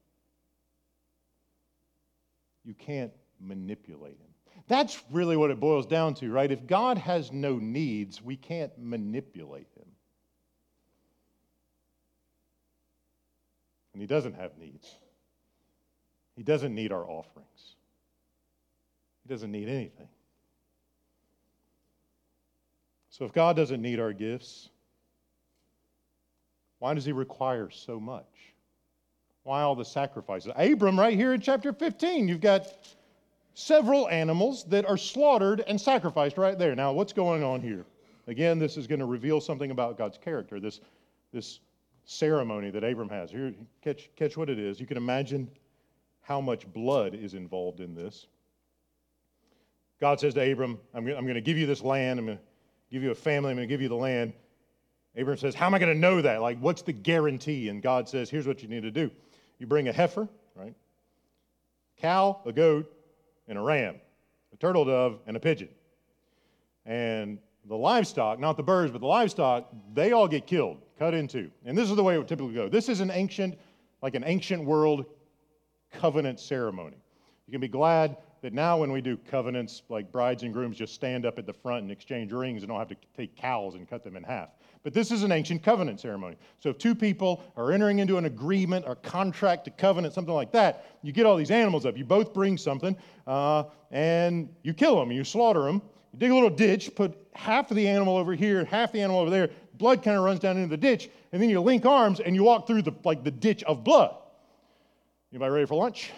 You 2.63 2.73
can't 2.73 3.11
manipulate 3.39 4.19
him. 4.19 4.27
That's 4.67 5.01
really 5.11 5.35
what 5.35 5.51
it 5.51 5.59
boils 5.59 5.85
down 5.85 6.13
to, 6.15 6.31
right? 6.31 6.51
If 6.51 6.65
God 6.67 6.97
has 6.97 7.31
no 7.31 7.57
needs, 7.57 8.21
we 8.21 8.37
can't 8.37 8.71
manipulate 8.77 9.67
him. 9.75 9.87
And 13.93 14.01
he 14.01 14.07
doesn't 14.07 14.35
have 14.35 14.57
needs. 14.57 14.95
He 16.35 16.43
doesn't 16.43 16.73
need 16.73 16.91
our 16.91 17.03
offerings, 17.03 17.75
He 19.23 19.29
doesn't 19.29 19.51
need 19.51 19.69
anything. 19.69 20.07
So 23.09 23.25
if 23.25 23.31
God 23.31 23.55
doesn't 23.55 23.81
need 23.81 23.99
our 23.99 24.11
gifts, 24.11 24.69
why 26.79 26.95
does 26.95 27.05
He 27.05 27.11
require 27.11 27.69
so 27.69 27.99
much? 27.99 28.25
Why 29.43 29.61
all 29.61 29.75
the 29.75 29.85
sacrifices? 29.85 30.51
Abram, 30.55 30.99
right 30.99 31.15
here 31.15 31.33
in 31.33 31.41
chapter 31.41 31.73
15, 31.73 32.27
you've 32.27 32.41
got 32.41 32.67
several 33.53 34.09
animals 34.09 34.63
that 34.65 34.85
are 34.85 34.97
slaughtered 34.97 35.63
and 35.67 35.79
sacrificed 35.79 36.37
right 36.37 36.57
there. 36.57 36.75
Now, 36.75 36.93
what's 36.93 37.13
going 37.13 37.43
on 37.43 37.61
here? 37.61 37.85
Again, 38.27 38.57
this 38.57 38.77
is 38.77 38.87
going 38.87 38.99
to 38.99 39.05
reveal 39.05 39.41
something 39.41 39.71
about 39.71 39.97
God's 39.97 40.17
character, 40.17 40.59
this, 40.59 40.79
this 41.33 41.59
ceremony 42.05 42.71
that 42.71 42.83
Abram 42.83 43.09
has. 43.09 43.31
Here, 43.31 43.53
catch, 43.83 44.09
catch 44.15 44.37
what 44.37 44.49
it 44.49 44.57
is. 44.57 44.79
You 44.79 44.87
can 44.87 44.97
imagine 44.97 45.49
how 46.23 46.41
much 46.41 46.71
blood 46.71 47.13
is 47.13 47.33
involved 47.33 47.79
in 47.79 47.93
this. 47.93 48.27
God 49.99 50.19
says 50.19 50.33
to 50.33 50.51
Abram, 50.51 50.79
I'm, 50.93 51.07
I'm 51.07 51.23
going 51.23 51.35
to 51.35 51.41
give 51.41 51.57
you 51.57 51.65
this 51.65 51.81
land. 51.81 52.19
I'm 52.19 52.25
going 52.25 52.37
to 52.37 52.43
give 52.91 53.03
you 53.03 53.11
a 53.11 53.15
family. 53.15 53.51
I'm 53.51 53.57
going 53.57 53.67
to 53.67 53.73
give 53.73 53.81
you 53.81 53.89
the 53.89 53.95
land. 53.95 54.33
Abram 55.15 55.37
says, 55.37 55.53
How 55.53 55.67
am 55.67 55.75
I 55.75 55.79
going 55.79 55.93
to 55.93 55.99
know 55.99 56.21
that? 56.21 56.41
Like, 56.41 56.57
what's 56.59 56.81
the 56.81 56.93
guarantee? 56.93 57.69
And 57.69 57.81
God 57.81 58.09
says, 58.09 58.29
Here's 58.29 58.47
what 58.47 58.63
you 58.63 58.69
need 58.69 58.83
to 58.83 58.91
do 58.91 59.11
you 59.59 59.67
bring 59.67 59.87
a 59.87 59.93
heifer, 59.93 60.27
right? 60.55 60.73
Cow, 61.97 62.41
a 62.45 62.51
goat, 62.51 62.91
and 63.47 63.57
a 63.57 63.61
ram, 63.61 63.95
a 64.51 64.57
turtle 64.57 64.85
dove, 64.85 65.19
and 65.27 65.37
a 65.37 65.39
pigeon. 65.39 65.69
And 66.85 67.37
the 67.65 67.77
livestock, 67.77 68.39
not 68.39 68.57
the 68.57 68.63
birds, 68.63 68.91
but 68.91 68.99
the 68.99 69.07
livestock, 69.07 69.69
they 69.93 70.11
all 70.11 70.27
get 70.27 70.47
killed, 70.47 70.79
cut 70.99 71.13
into. 71.13 71.49
And 71.65 71.77
this 71.77 71.89
is 71.89 71.95
the 71.95 72.03
way 72.03 72.15
it 72.15 72.17
would 72.17 72.27
typically 72.27 72.53
go. 72.53 72.67
This 72.67 72.89
is 72.89 72.99
an 72.99 73.11
ancient, 73.11 73.57
like 74.01 74.15
an 74.15 74.23
ancient 74.25 74.65
world 74.65 75.05
covenant 75.93 76.39
ceremony. 76.39 76.97
You 77.47 77.51
can 77.51 77.61
be 77.61 77.67
glad 77.67 78.17
that 78.41 78.53
now 78.53 78.77
when 78.77 78.91
we 78.91 78.99
do 78.99 79.15
covenants, 79.15 79.83
like 79.87 80.11
brides 80.11 80.43
and 80.43 80.53
grooms 80.53 80.77
just 80.77 80.93
stand 80.93 81.25
up 81.25 81.39
at 81.39 81.45
the 81.45 81.53
front 81.53 81.83
and 81.83 81.91
exchange 81.91 82.33
rings 82.33 82.61
and 82.61 82.69
don't 82.69 82.77
have 82.77 82.89
to 82.89 82.97
take 83.15 83.35
cows 83.37 83.75
and 83.75 83.89
cut 83.89 84.03
them 84.03 84.17
in 84.17 84.23
half. 84.23 84.49
But 84.83 84.93
this 84.93 85.11
is 85.11 85.23
an 85.23 85.31
ancient 85.31 85.63
covenant 85.63 86.01
ceremony. 86.01 86.35
So 86.59 86.69
if 86.69 86.77
two 86.77 86.93
people 86.93 87.41
are 87.55 87.71
entering 87.71 87.99
into 87.99 88.17
an 88.17 88.25
agreement, 88.25 88.83
a 88.85 88.95
contract, 88.95 89.67
a 89.67 89.71
covenant, 89.71 90.13
something 90.13 90.33
like 90.33 90.51
that, 90.51 90.85
you 91.01 91.13
get 91.13 91.25
all 91.25 91.37
these 91.37 91.51
animals 91.51 91.85
up. 91.85 91.97
You 91.97 92.03
both 92.03 92.33
bring 92.33 92.57
something, 92.57 92.97
uh, 93.25 93.63
and 93.91 94.53
you 94.61 94.73
kill 94.73 94.99
them, 94.99 95.09
you 95.11 95.23
slaughter 95.23 95.63
them. 95.63 95.81
You 96.11 96.19
dig 96.19 96.31
a 96.31 96.33
little 96.33 96.49
ditch, 96.49 96.93
put 96.95 97.17
half 97.33 97.71
of 97.71 97.77
the 97.77 97.87
animal 97.87 98.17
over 98.17 98.33
here, 98.35 98.65
half 98.65 98.91
the 98.91 99.01
animal 99.01 99.21
over 99.21 99.29
there. 99.29 99.49
Blood 99.75 100.03
kind 100.03 100.17
of 100.17 100.23
runs 100.23 100.39
down 100.39 100.57
into 100.57 100.69
the 100.69 100.77
ditch, 100.77 101.09
and 101.31 101.41
then 101.41 101.49
you 101.49 101.61
link 101.61 101.85
arms 101.85 102.19
and 102.19 102.35
you 102.35 102.43
walk 102.43 102.67
through 102.67 102.81
the 102.81 102.93
like 103.05 103.23
the 103.23 103.31
ditch 103.31 103.63
of 103.63 103.85
blood. 103.85 104.15
Anybody 105.33 105.51
ready 105.51 105.65
for 105.65 105.73
lunch? 105.73 106.11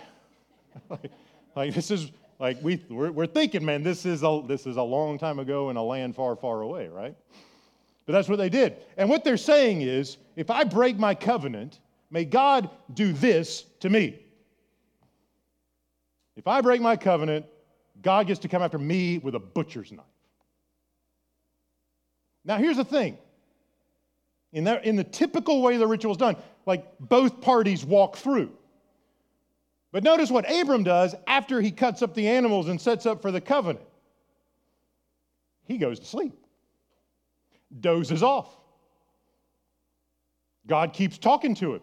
like, 0.89 1.11
like, 1.55 1.73
this 1.73 1.89
is 1.89 2.11
like 2.37 2.61
we 2.61 2.83
we're, 2.89 3.13
we're, 3.13 3.27
thinking, 3.27 3.63
man, 3.63 3.81
this 3.81 4.05
is 4.05 4.23
a 4.23 4.41
this 4.45 4.67
is 4.67 4.75
a 4.75 4.81
long 4.81 5.17
time 5.17 5.39
ago 5.39 5.69
in 5.69 5.77
a 5.77 5.83
land 5.83 6.17
far, 6.17 6.35
far 6.35 6.63
away, 6.63 6.89
right? 6.89 7.15
But 8.05 8.11
that's 8.11 8.27
what 8.27 8.39
they 8.39 8.49
did. 8.49 8.75
And 8.97 9.09
what 9.09 9.23
they're 9.23 9.37
saying 9.37 9.83
is, 9.83 10.17
if 10.35 10.49
I 10.49 10.65
break 10.65 10.97
my 10.97 11.15
covenant, 11.15 11.79
may 12.11 12.25
God 12.25 12.69
do 12.93 13.13
this 13.13 13.63
to 13.79 13.89
me. 13.89 14.19
If 16.35 16.45
I 16.45 16.59
break 16.59 16.81
my 16.81 16.97
covenant, 16.97 17.45
God 18.01 18.27
gets 18.27 18.41
to 18.41 18.49
come 18.49 18.61
after 18.61 18.77
me 18.77 19.19
with 19.19 19.35
a 19.35 19.39
butcher's 19.39 19.93
knife. 19.93 20.03
Now, 22.43 22.57
here's 22.57 22.75
the 22.75 22.83
thing. 22.83 23.17
In, 24.51 24.65
that, 24.65 24.83
in 24.83 24.97
the 24.97 25.05
typical 25.05 25.61
way 25.61 25.77
the 25.77 25.87
ritual 25.87 26.11
is 26.11 26.17
done, 26.17 26.35
like 26.65 26.85
both 26.99 27.39
parties 27.39 27.85
walk 27.85 28.17
through. 28.17 28.51
But 29.95 30.03
notice 30.03 30.29
what 30.29 30.43
Abram 30.51 30.83
does 30.83 31.15
after 31.25 31.61
he 31.61 31.71
cuts 31.71 32.01
up 32.01 32.13
the 32.13 32.27
animals 32.27 32.67
and 32.67 32.81
sets 32.81 33.05
up 33.05 33.21
for 33.21 33.31
the 33.31 33.39
covenant. 33.39 33.85
He 35.63 35.77
goes 35.77 36.01
to 36.01 36.05
sleep, 36.05 36.33
dozes 37.79 38.21
off. 38.21 38.57
God 40.67 40.91
keeps 40.91 41.17
talking 41.17 41.55
to 41.55 41.75
him. 41.75 41.81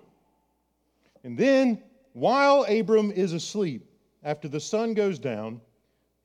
And 1.25 1.38
then, 1.38 1.83
while 2.12 2.66
Abram 2.68 3.12
is 3.12 3.33
asleep, 3.33 3.90
after 4.22 4.46
the 4.46 4.61
sun 4.61 4.92
goes 4.92 5.18
down 5.18 5.62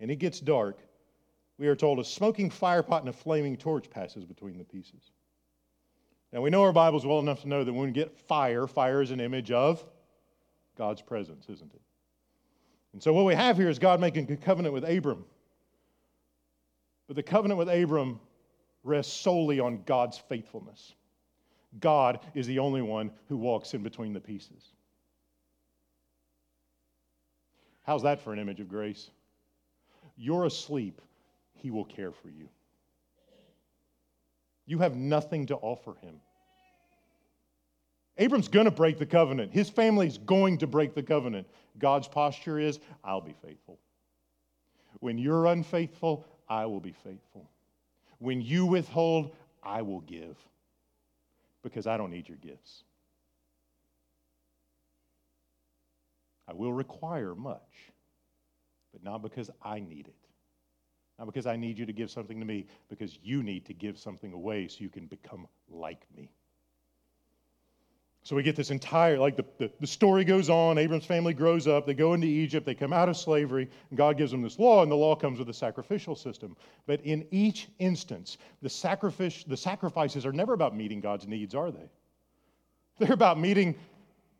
and 0.01 0.11
it 0.11 0.17
gets 0.17 0.41
dark, 0.41 0.79
we 1.57 1.67
are 1.67 1.75
told 1.77 1.99
a 1.99 2.03
smoking 2.03 2.49
firepot 2.49 2.99
and 2.99 3.07
a 3.07 3.13
flaming 3.13 3.55
torch 3.55 3.89
passes 3.89 4.25
between 4.25 4.57
the 4.57 4.65
pieces. 4.65 5.11
Now, 6.33 6.41
we 6.41 6.49
know 6.49 6.63
our 6.63 6.73
Bibles 6.73 7.05
well 7.05 7.19
enough 7.19 7.43
to 7.43 7.47
know 7.47 7.63
that 7.63 7.71
when 7.71 7.85
we 7.87 7.93
get 7.93 8.19
fire, 8.27 8.67
fire 8.67 9.01
is 9.01 9.11
an 9.11 9.21
image 9.21 9.51
of 9.51 9.85
God's 10.77 11.01
presence, 11.01 11.47
isn't 11.49 11.73
it? 11.73 11.81
And 12.93 13.01
so, 13.01 13.13
what 13.13 13.25
we 13.25 13.35
have 13.35 13.57
here 13.57 13.69
is 13.69 13.79
God 13.79 13.99
making 13.99 14.31
a 14.31 14.37
covenant 14.37 14.73
with 14.73 14.83
Abram. 14.83 15.25
But 17.07 17.15
the 17.15 17.23
covenant 17.23 17.57
with 17.57 17.69
Abram 17.69 18.19
rests 18.83 19.13
solely 19.13 19.59
on 19.59 19.83
God's 19.85 20.17
faithfulness. 20.17 20.93
God 21.79 22.19
is 22.33 22.47
the 22.47 22.59
only 22.59 22.81
one 22.81 23.11
who 23.27 23.37
walks 23.37 23.73
in 23.73 23.83
between 23.83 24.13
the 24.13 24.19
pieces. 24.19 24.71
How's 27.83 28.03
that 28.03 28.21
for 28.21 28.33
an 28.33 28.39
image 28.39 28.59
of 28.59 28.67
grace? 28.67 29.09
You're 30.15 30.45
asleep, 30.45 31.01
He 31.53 31.71
will 31.71 31.85
care 31.85 32.11
for 32.11 32.29
you. 32.29 32.49
You 34.65 34.79
have 34.79 34.95
nothing 34.95 35.45
to 35.47 35.55
offer 35.55 35.95
Him. 36.01 36.19
Abram's 38.17 38.47
going 38.47 38.65
to 38.65 38.71
break 38.71 38.97
the 38.97 39.05
covenant. 39.05 39.53
His 39.53 39.69
family's 39.69 40.17
going 40.17 40.57
to 40.59 40.67
break 40.67 40.95
the 40.95 41.03
covenant. 41.03 41.47
God's 41.77 42.07
posture 42.07 42.59
is, 42.59 42.79
I'll 43.03 43.21
be 43.21 43.35
faithful. 43.45 43.79
When 44.99 45.17
you're 45.17 45.45
unfaithful, 45.45 46.25
I 46.49 46.65
will 46.65 46.79
be 46.79 46.93
faithful. 47.03 47.49
When 48.19 48.41
you 48.41 48.65
withhold, 48.65 49.35
I 49.61 49.83
will 49.83 50.01
give 50.01 50.35
because 51.61 51.85
I 51.85 51.97
don't 51.97 52.09
need 52.09 52.27
your 52.27 52.37
gifts. 52.37 52.83
I 56.47 56.53
will 56.53 56.73
require 56.73 57.35
much, 57.35 57.91
but 58.93 59.03
not 59.03 59.21
because 59.21 59.51
I 59.61 59.79
need 59.79 60.07
it. 60.07 60.15
Not 61.19 61.25
because 61.25 61.45
I 61.45 61.55
need 61.55 61.77
you 61.77 61.85
to 61.85 61.93
give 61.93 62.09
something 62.09 62.39
to 62.39 62.45
me, 62.45 62.67
because 62.89 63.19
you 63.21 63.43
need 63.43 63.65
to 63.65 63.73
give 63.73 63.99
something 63.99 64.33
away 64.33 64.67
so 64.67 64.77
you 64.79 64.89
can 64.89 65.07
become 65.07 65.47
like 65.69 66.05
me. 66.15 66.31
So 68.27 68.35
we 68.35 68.43
get 68.43 68.57
this 68.57 68.71
entire, 68.71 69.17
like 69.17 69.37
the, 69.37 69.45
the, 69.57 69.71
the, 69.79 69.87
story 69.87 70.25
goes 70.25 70.49
on. 70.49 70.77
Abram's 70.77 71.05
family 71.05 71.33
grows 71.33 71.65
up. 71.65 71.85
They 71.85 71.93
go 71.93 72.13
into 72.13 72.27
Egypt. 72.27 72.65
They 72.65 72.75
come 72.75 72.91
out 72.91 73.07
of 73.07 73.15
slavery. 73.15 73.69
And 73.89 73.97
God 73.97 74.17
gives 74.17 74.31
them 74.31 74.41
this 74.41 74.59
law, 74.59 74.83
and 74.83 74.91
the 74.91 74.97
law 74.97 75.15
comes 75.15 75.39
with 75.39 75.47
a 75.47 75.53
sacrificial 75.53 76.13
system. 76.13 76.57
But 76.87 76.99
in 77.05 77.25
each 77.31 77.69
instance, 77.79 78.37
the, 78.61 78.69
sacrifice, 78.69 79.45
the 79.45 79.55
sacrifices 79.55 80.25
are 80.25 80.33
never 80.33 80.51
about 80.51 80.75
meeting 80.75 80.99
God's 80.99 81.25
needs, 81.25 81.55
are 81.55 81.71
they? 81.71 81.89
They're 82.99 83.13
about 83.13 83.39
meeting 83.39 83.75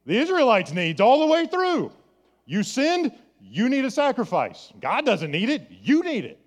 the 0.05 0.17
Israelites' 0.17 0.73
needs 0.73 0.99
all 0.99 1.21
the 1.21 1.31
way 1.31 1.47
through. 1.47 1.89
You 2.45 2.63
sinned, 2.63 3.13
you 3.39 3.69
need 3.69 3.85
a 3.85 3.91
sacrifice. 3.91 4.73
God 4.81 5.05
doesn't 5.05 5.31
need 5.31 5.49
it, 5.49 5.65
you 5.81 6.03
need 6.03 6.25
it. 6.25 6.41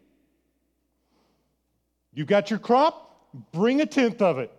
You 2.13 2.27
got 2.27 2.51
your 2.51 2.59
crop, 2.59 3.33
bring 3.51 3.81
a 3.81 3.87
tenth 3.87 4.21
of 4.21 4.39
it. 4.39 4.53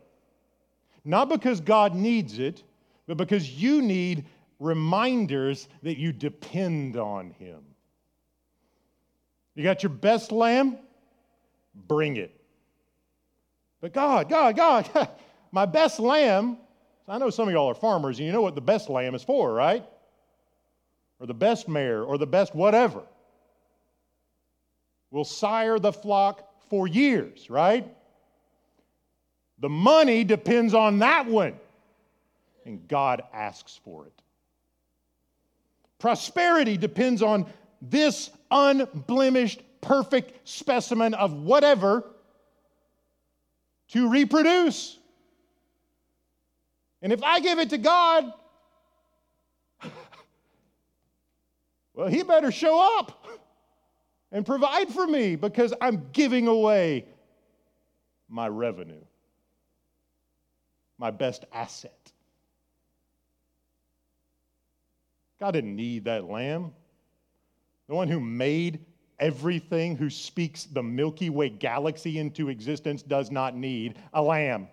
Not 1.06 1.30
because 1.30 1.62
God 1.62 1.94
needs 1.94 2.40
it, 2.40 2.64
but 3.12 3.28
because 3.28 3.50
you 3.50 3.82
need 3.82 4.26
reminders 4.60 5.68
that 5.84 5.98
you 5.98 6.14
depend 6.14 6.96
on 6.96 7.32
Him. 7.32 7.60
You 9.56 9.64
got 9.64 9.84
your 9.84 9.90
best 9.90 10.32
lamb? 10.32 10.78
Bring 11.76 12.16
it. 12.16 12.40
But 13.82 13.92
God, 13.92 14.30
God, 14.30 14.56
God, 14.56 15.10
my 15.52 15.66
best 15.66 16.00
lamb. 16.00 16.58
I 17.08 17.18
know 17.18 17.30
some 17.30 17.50
of 17.50 17.54
y'all 17.54 17.68
are 17.68 17.76
farmers 17.76 18.20
and 18.20 18.26
you 18.26 18.32
know 18.32 18.42
what 18.42 18.56
the 18.56 18.62
best 18.62 18.90
lamb 18.90 19.16
is 19.16 19.24
for, 19.24 19.52
right? 19.52 19.84
Or 21.20 21.28
the 21.28 21.34
best 21.34 21.68
mare 21.68 22.04
or 22.04 22.18
the 22.18 22.28
best 22.28 22.56
whatever. 22.56 23.02
Will 25.10 25.26
sire 25.26 25.78
the 25.80 25.92
flock 25.92 26.48
for 26.70 26.88
years, 26.88 27.50
right? 27.50 27.86
The 29.60 29.68
money 29.68 30.24
depends 30.24 30.74
on 30.74 31.00
that 31.00 31.26
one 31.26 31.56
and 32.66 32.88
God 32.88 33.22
asks 33.34 33.80
for 33.84 34.06
it. 34.08 34.22
Prosperity 36.00 36.78
depends 36.78 37.22
on 37.22 37.46
this 37.82 38.30
unblemished, 38.50 39.62
perfect 39.82 40.48
specimen 40.48 41.14
of 41.14 41.34
whatever 41.34 42.06
to 43.90 44.10
reproduce. 44.10 44.98
And 47.02 47.12
if 47.12 47.24
I 47.24 47.40
give 47.40 47.60
it 47.60 47.70
to 47.72 47.78
God, 47.78 48.34
well, 51.94 52.08
He 52.08 52.24
better 52.24 52.52
show 52.52 53.00
up 53.00 53.28
and 54.32 54.46
provide 54.46 54.90
for 54.90 55.06
me 55.06 55.36
because 55.36 55.74
I'm 55.82 56.08
giving 56.14 56.48
away 56.48 57.06
my 58.30 58.48
revenue, 58.48 59.04
my 60.98 61.12
best 61.12 61.46
asset. 61.54 62.12
God 65.42 65.52
didn't 65.52 65.76
need 65.76 66.06
that 66.06 66.26
lamb. 66.30 66.72
The 67.88 67.96
one 67.96 68.08
who 68.08 68.20
made 68.20 68.86
everything, 69.20 69.98
who 69.98 70.08
speaks 70.08 70.66
the 70.66 70.84
Milky 70.84 71.32
Way 71.32 71.50
galaxy 71.50 72.20
into 72.20 72.50
existence, 72.50 73.02
does 73.02 73.32
not 73.32 73.56
need 73.56 73.96
a 74.14 74.22
lamb. 74.22 74.68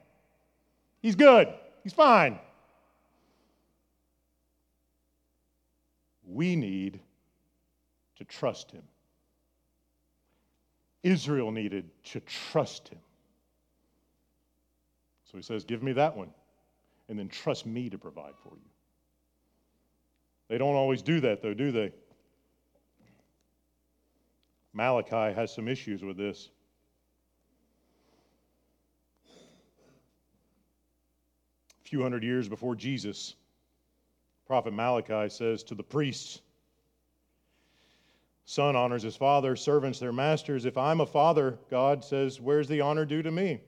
He's 1.00 1.16
good, 1.16 1.48
he's 1.82 1.94
fine. 1.94 2.38
We 6.26 6.54
need 6.54 7.00
to 8.16 8.24
trust 8.24 8.70
him. 8.70 8.82
Israel 11.02 11.50
needed 11.50 11.88
to 12.04 12.20
trust 12.20 12.88
him. 12.88 12.98
So 15.24 15.38
he 15.38 15.42
says, 15.42 15.64
Give 15.64 15.82
me 15.82 15.92
that 15.92 16.14
one, 16.14 16.28
and 17.08 17.18
then 17.18 17.28
trust 17.28 17.64
me 17.64 17.88
to 17.88 17.96
provide 17.96 18.34
for 18.42 18.52
you. 18.54 18.70
They 20.48 20.58
don't 20.58 20.74
always 20.74 21.02
do 21.02 21.20
that, 21.20 21.42
though, 21.42 21.54
do 21.54 21.70
they? 21.70 21.92
Malachi 24.72 25.34
has 25.34 25.52
some 25.54 25.68
issues 25.68 26.02
with 26.02 26.16
this. 26.16 26.50
A 31.84 31.88
few 31.88 32.02
hundred 32.02 32.22
years 32.22 32.48
before 32.48 32.74
Jesus, 32.74 33.34
prophet 34.46 34.72
Malachi 34.72 35.28
says 35.28 35.62
to 35.64 35.74
the 35.74 35.82
priests, 35.82 36.42
Son 38.44 38.76
honors 38.76 39.02
his 39.02 39.16
father, 39.16 39.56
servants 39.56 39.98
their 39.98 40.12
masters. 40.12 40.64
If 40.64 40.78
I'm 40.78 41.02
a 41.02 41.06
father, 41.06 41.58
God 41.70 42.02
says, 42.02 42.40
Where's 42.40 42.66
the 42.66 42.80
honor 42.80 43.04
due 43.04 43.22
to 43.22 43.30
me? 43.30 43.60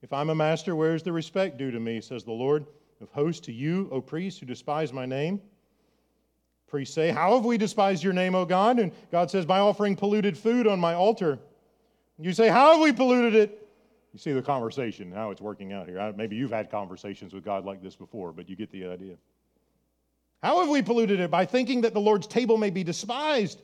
If 0.00 0.14
I'm 0.14 0.30
a 0.30 0.34
master, 0.34 0.74
where's 0.74 1.02
the 1.02 1.12
respect 1.12 1.58
due 1.58 1.70
to 1.70 1.80
me? 1.80 2.00
says 2.00 2.24
the 2.24 2.32
Lord 2.32 2.64
of 3.02 3.10
hosts 3.10 3.44
to 3.46 3.52
you, 3.52 3.88
O 3.92 4.00
priests 4.00 4.40
who 4.40 4.46
despise 4.46 4.94
my 4.94 5.04
name. 5.04 5.42
Priests 6.74 6.92
say, 6.92 7.10
How 7.10 7.36
have 7.36 7.44
we 7.44 7.56
despised 7.56 8.02
your 8.02 8.12
name, 8.12 8.34
O 8.34 8.44
God? 8.44 8.80
And 8.80 8.90
God 9.12 9.30
says, 9.30 9.46
By 9.46 9.60
offering 9.60 9.94
polluted 9.94 10.36
food 10.36 10.66
on 10.66 10.80
my 10.80 10.92
altar. 10.92 11.38
You 12.18 12.32
say, 12.32 12.48
How 12.48 12.72
have 12.72 12.80
we 12.80 12.90
polluted 12.92 13.36
it? 13.36 13.68
You 14.12 14.18
see 14.18 14.32
the 14.32 14.42
conversation, 14.42 15.12
how 15.12 15.30
it's 15.30 15.40
working 15.40 15.72
out 15.72 15.86
here. 15.88 16.12
Maybe 16.16 16.34
you've 16.34 16.50
had 16.50 16.72
conversations 16.72 17.32
with 17.32 17.44
God 17.44 17.64
like 17.64 17.80
this 17.80 17.94
before, 17.94 18.32
but 18.32 18.48
you 18.48 18.56
get 18.56 18.72
the 18.72 18.86
idea. 18.86 19.14
How 20.42 20.58
have 20.62 20.68
we 20.68 20.82
polluted 20.82 21.20
it? 21.20 21.30
By 21.30 21.46
thinking 21.46 21.82
that 21.82 21.94
the 21.94 22.00
Lord's 22.00 22.26
table 22.26 22.58
may 22.58 22.70
be 22.70 22.82
despised. 22.82 23.62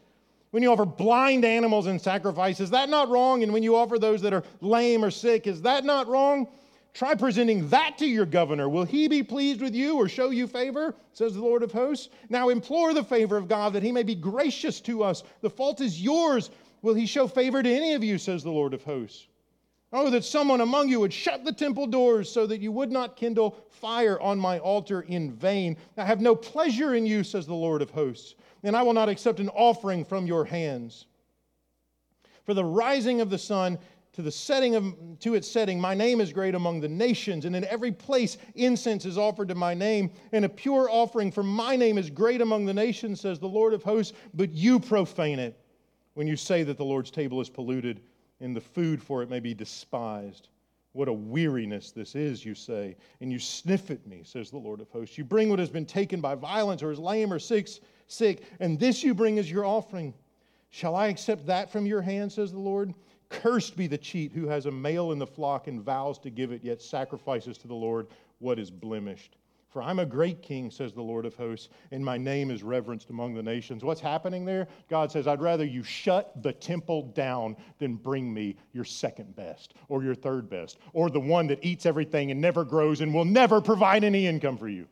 When 0.52 0.62
you 0.62 0.70
offer 0.70 0.86
blind 0.86 1.44
animals 1.44 1.88
in 1.88 1.98
sacrifice, 1.98 2.60
is 2.60 2.70
that 2.70 2.88
not 2.88 3.08
wrong? 3.08 3.42
And 3.42 3.52
when 3.52 3.64
you 3.64 3.74
offer 3.74 3.98
those 3.98 4.22
that 4.22 4.32
are 4.32 4.44
lame 4.60 5.04
or 5.04 5.10
sick, 5.10 5.48
is 5.48 5.62
that 5.62 5.84
not 5.84 6.06
wrong? 6.06 6.46
Try 6.92 7.14
presenting 7.14 7.68
that 7.68 7.98
to 7.98 8.06
your 8.06 8.26
governor. 8.26 8.68
Will 8.68 8.84
he 8.84 9.08
be 9.08 9.22
pleased 9.22 9.60
with 9.60 9.74
you 9.74 9.96
or 9.96 10.08
show 10.08 10.30
you 10.30 10.46
favor? 10.46 10.94
Says 11.12 11.34
the 11.34 11.40
Lord 11.40 11.62
of 11.62 11.72
hosts. 11.72 12.08
Now 12.28 12.48
implore 12.48 12.92
the 12.92 13.04
favor 13.04 13.36
of 13.36 13.48
God 13.48 13.72
that 13.74 13.82
he 13.82 13.92
may 13.92 14.02
be 14.02 14.14
gracious 14.14 14.80
to 14.82 15.02
us. 15.02 15.22
The 15.40 15.50
fault 15.50 15.80
is 15.80 16.02
yours. 16.02 16.50
Will 16.82 16.94
he 16.94 17.06
show 17.06 17.28
favor 17.28 17.62
to 17.62 17.70
any 17.70 17.94
of 17.94 18.02
you? 18.02 18.18
Says 18.18 18.42
the 18.42 18.50
Lord 18.50 18.74
of 18.74 18.82
hosts. 18.82 19.28
Oh, 19.92 20.08
that 20.10 20.24
someone 20.24 20.60
among 20.60 20.88
you 20.88 21.00
would 21.00 21.12
shut 21.12 21.44
the 21.44 21.52
temple 21.52 21.86
doors 21.86 22.30
so 22.30 22.46
that 22.46 22.60
you 22.60 22.70
would 22.70 22.92
not 22.92 23.16
kindle 23.16 23.56
fire 23.70 24.20
on 24.20 24.38
my 24.38 24.58
altar 24.60 25.00
in 25.02 25.32
vain. 25.32 25.76
I 25.96 26.04
have 26.04 26.20
no 26.20 26.36
pleasure 26.36 26.94
in 26.94 27.06
you, 27.06 27.24
says 27.24 27.46
the 27.46 27.54
Lord 27.54 27.82
of 27.82 27.90
hosts, 27.90 28.36
and 28.62 28.76
I 28.76 28.82
will 28.82 28.92
not 28.92 29.08
accept 29.08 29.40
an 29.40 29.48
offering 29.48 30.04
from 30.04 30.26
your 30.26 30.44
hands. 30.44 31.06
For 32.44 32.54
the 32.54 32.64
rising 32.64 33.20
of 33.20 33.30
the 33.30 33.38
sun 33.38 33.78
to 34.20 34.24
the 34.24 34.30
setting 34.30 34.74
of 34.74 34.94
to 35.20 35.34
its 35.34 35.50
setting 35.50 35.80
my 35.80 35.94
name 35.94 36.20
is 36.20 36.30
great 36.30 36.54
among 36.54 36.80
the 36.80 36.88
nations 36.88 37.46
and 37.46 37.56
in 37.56 37.64
every 37.64 37.90
place 37.90 38.36
incense 38.54 39.06
is 39.06 39.16
offered 39.16 39.48
to 39.48 39.54
my 39.54 39.72
name 39.72 40.10
and 40.32 40.44
a 40.44 40.48
pure 40.48 40.88
offering 40.90 41.32
for 41.32 41.42
my 41.42 41.74
name 41.74 41.96
is 41.96 42.10
great 42.10 42.42
among 42.42 42.66
the 42.66 42.74
nations 42.74 43.20
says 43.20 43.38
the 43.38 43.48
lord 43.48 43.72
of 43.72 43.82
hosts. 43.82 44.16
But 44.34 44.52
you 44.52 44.78
profane 44.78 45.38
it 45.38 45.58
when 46.14 46.26
you 46.26 46.36
say 46.36 46.62
that 46.64 46.76
the 46.76 46.84
lord's 46.84 47.10
table 47.10 47.40
is 47.40 47.48
polluted 47.48 48.02
and 48.40 48.54
the 48.54 48.60
food 48.60 49.02
for 49.02 49.22
it 49.22 49.30
may 49.30 49.40
be 49.40 49.54
despised. 49.54 50.48
What 50.92 51.08
a 51.08 51.12
weariness 51.12 51.90
this 51.90 52.14
is 52.14 52.44
you 52.44 52.54
say 52.54 52.96
and 53.22 53.32
you 53.32 53.38
sniff 53.38 53.90
at 53.90 54.06
me 54.06 54.20
says 54.22 54.50
the 54.50 54.58
lord 54.58 54.82
of 54.82 54.90
hosts. 54.90 55.16
You 55.16 55.24
bring 55.24 55.48
what 55.48 55.58
has 55.58 55.70
been 55.70 55.86
taken 55.86 56.20
by 56.20 56.34
violence 56.34 56.82
or 56.82 56.90
is 56.90 56.98
lame 56.98 57.32
or 57.32 57.38
sick 57.38 57.68
sick 58.06 58.42
and 58.60 58.78
this 58.78 59.02
you 59.02 59.14
bring 59.14 59.38
as 59.38 59.50
your 59.50 59.64
offering. 59.64 60.12
Shall 60.68 60.94
i 60.94 61.06
accept 61.06 61.46
that 61.46 61.72
from 61.72 61.86
your 61.86 62.02
hand? 62.02 62.30
says 62.30 62.52
the 62.52 62.58
lord 62.58 62.92
Cursed 63.30 63.76
be 63.76 63.86
the 63.86 63.96
cheat 63.96 64.32
who 64.32 64.46
has 64.48 64.66
a 64.66 64.70
male 64.70 65.12
in 65.12 65.18
the 65.18 65.26
flock 65.26 65.66
and 65.66 65.80
vows 65.80 66.18
to 66.18 66.30
give 66.30 66.52
it, 66.52 66.62
yet 66.62 66.82
sacrifices 66.82 67.56
to 67.58 67.68
the 67.68 67.74
Lord 67.74 68.08
what 68.38 68.58
is 68.58 68.70
blemished. 68.70 69.36
For 69.70 69.80
I'm 69.82 70.00
a 70.00 70.06
great 70.06 70.42
king, 70.42 70.68
says 70.68 70.92
the 70.92 71.00
Lord 71.00 71.24
of 71.24 71.36
hosts, 71.36 71.68
and 71.92 72.04
my 72.04 72.18
name 72.18 72.50
is 72.50 72.64
reverenced 72.64 73.10
among 73.10 73.34
the 73.34 73.42
nations. 73.42 73.84
What's 73.84 74.00
happening 74.00 74.44
there? 74.44 74.66
God 74.88 75.12
says, 75.12 75.28
I'd 75.28 75.40
rather 75.40 75.64
you 75.64 75.84
shut 75.84 76.42
the 76.42 76.52
temple 76.52 77.02
down 77.14 77.56
than 77.78 77.94
bring 77.94 78.34
me 78.34 78.56
your 78.72 78.84
second 78.84 79.36
best, 79.36 79.74
or 79.88 80.02
your 80.02 80.16
third 80.16 80.50
best, 80.50 80.78
or 80.92 81.08
the 81.08 81.20
one 81.20 81.46
that 81.46 81.60
eats 81.62 81.86
everything 81.86 82.32
and 82.32 82.40
never 82.40 82.64
grows 82.64 83.00
and 83.00 83.14
will 83.14 83.24
never 83.24 83.60
provide 83.60 84.02
any 84.02 84.26
income 84.26 84.58
for 84.58 84.68
you. 84.68 84.88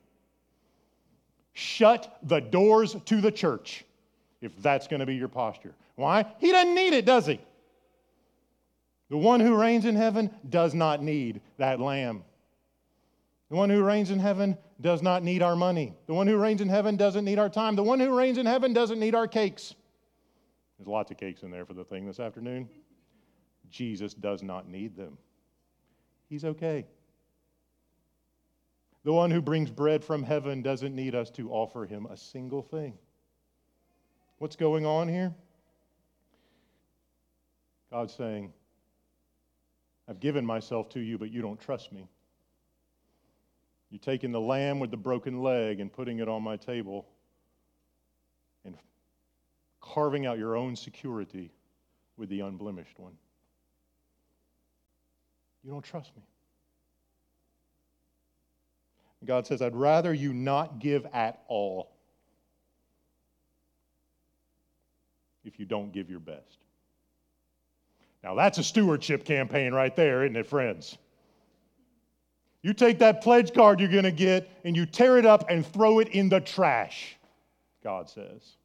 Shut 1.55 2.17
the 2.23 2.39
doors 2.39 2.95
to 3.07 3.21
the 3.21 3.33
church 3.33 3.85
if 4.41 4.57
that's 4.63 4.87
going 4.87 5.01
to 5.01 5.07
be 5.07 5.17
your 5.17 5.27
posture. 5.27 5.75
Why? 5.97 6.25
He 6.39 6.53
doesn't 6.53 6.77
need 6.77 6.93
it, 6.93 7.05
does 7.05 7.27
he? 7.27 7.41
The 9.11 9.17
one 9.17 9.41
who 9.41 9.57
reigns 9.57 9.85
in 9.85 9.97
heaven 9.97 10.31
does 10.49 10.75
not 10.75 11.03
need 11.03 11.41
that 11.57 11.81
lamb. 11.81 12.25
The 13.49 13.57
one 13.57 13.71
who 13.71 13.83
reigns 13.83 14.11
in 14.11 14.19
heaven 14.19 14.59
does 14.81 15.03
not 15.03 15.23
need 15.23 15.43
our 15.43 15.57
money. 15.57 15.95
The 16.07 16.15
one 16.15 16.27
who 16.27 16.37
reigns 16.37 16.61
in 16.61 16.69
heaven 16.69 16.97
doesn't 16.97 17.25
need 17.25 17.39
our 17.39 17.49
time. 17.49 17.77
The 17.77 17.83
one 17.83 17.99
who 17.99 18.15
reigns 18.15 18.37
in 18.37 18.45
heaven 18.45 18.75
doesn't 18.75 19.01
need 19.01 19.15
our 19.15 19.27
cakes. 19.27 19.75
There's 20.79 20.89
lots 20.89 21.11
of 21.11 21.17
cakes 21.17 21.43
in 21.43 21.51
there 21.51 21.65
for 21.65 21.75
the 21.75 21.85
thing 21.85 22.07
this 22.07 22.21
afternoon. 22.21 22.69
Jesus 23.71 24.13
does 24.15 24.43
not 24.43 24.69
need 24.69 24.97
them. 24.97 25.17
He's 26.29 26.45
okay. 26.45 26.87
The 29.05 29.13
one 29.13 29.31
who 29.31 29.41
brings 29.41 29.71
bread 29.71 30.05
from 30.05 30.23
heaven 30.23 30.61
doesn't 30.61 30.95
need 30.95 31.15
us 31.15 31.31
to 31.31 31.51
offer 31.51 31.87
him 31.87 32.07
a 32.07 32.17
single 32.17 32.63
thing. 32.63 32.99
What's 34.39 34.57
going 34.57 34.85
on 34.85 35.09
here? 35.09 35.35
God's 37.91 38.15
saying, 38.15 38.53
I've 40.09 40.21
given 40.21 40.45
myself 40.45 40.89
to 40.91 41.01
you, 41.01 41.19
but 41.19 41.31
you 41.31 41.43
don't 41.43 41.61
trust 41.61 41.93
me. 41.93 42.09
You're 43.91 43.99
taking 43.99 44.33
the 44.33 44.41
lamb 44.41 44.81
with 44.81 44.91
the 44.91 44.97
broken 44.97 45.43
leg 45.43 45.81
and 45.81 45.93
putting 45.93 46.19
it 46.19 46.29
on 46.29 46.43
my 46.43 46.57
table 46.57 47.07
and 48.65 48.75
carving 49.81 50.27
out 50.27 50.39
your 50.39 50.57
own 50.57 50.77
security 50.77 51.51
with 52.17 52.29
the 52.29 52.41
unblemished 52.41 52.99
one. 52.99 53.15
You 55.63 55.71
don't 55.71 55.85
trust 55.85 56.15
me. 56.17 56.23
God 59.25 59.47
says, 59.47 59.61
I'd 59.61 59.75
rather 59.75 60.15
you 60.15 60.33
not 60.33 60.79
give 60.79 61.05
at 61.13 61.43
all 61.49 61.91
if 65.45 65.59
you 65.59 65.67
don't 65.67 65.93
give 65.93 66.09
your 66.09 66.21
best. 66.21 66.59
Now, 68.23 68.35
that's 68.35 68.59
a 68.59 68.65
stewardship 68.65 69.25
campaign 69.25 69.73
right 69.73 69.95
there, 69.95 70.25
isn't 70.25 70.37
it, 70.37 70.47
friends? 70.47 70.99
You 72.63 72.73
take 72.75 72.99
that 72.99 73.23
pledge 73.23 73.55
card 73.55 73.79
you're 73.81 73.89
going 73.89 74.03
to 74.03 74.11
get 74.11 74.51
and 74.65 74.77
you 74.77 74.85
tear 74.85 75.19
it 75.19 75.25
up 75.25 75.49
and 75.49 75.65
throw 75.65 76.01
it 76.01 76.09
in 76.09 76.29
the 76.29 76.41
trash, 76.41 77.17
God 77.85 78.11
says. 78.11 78.57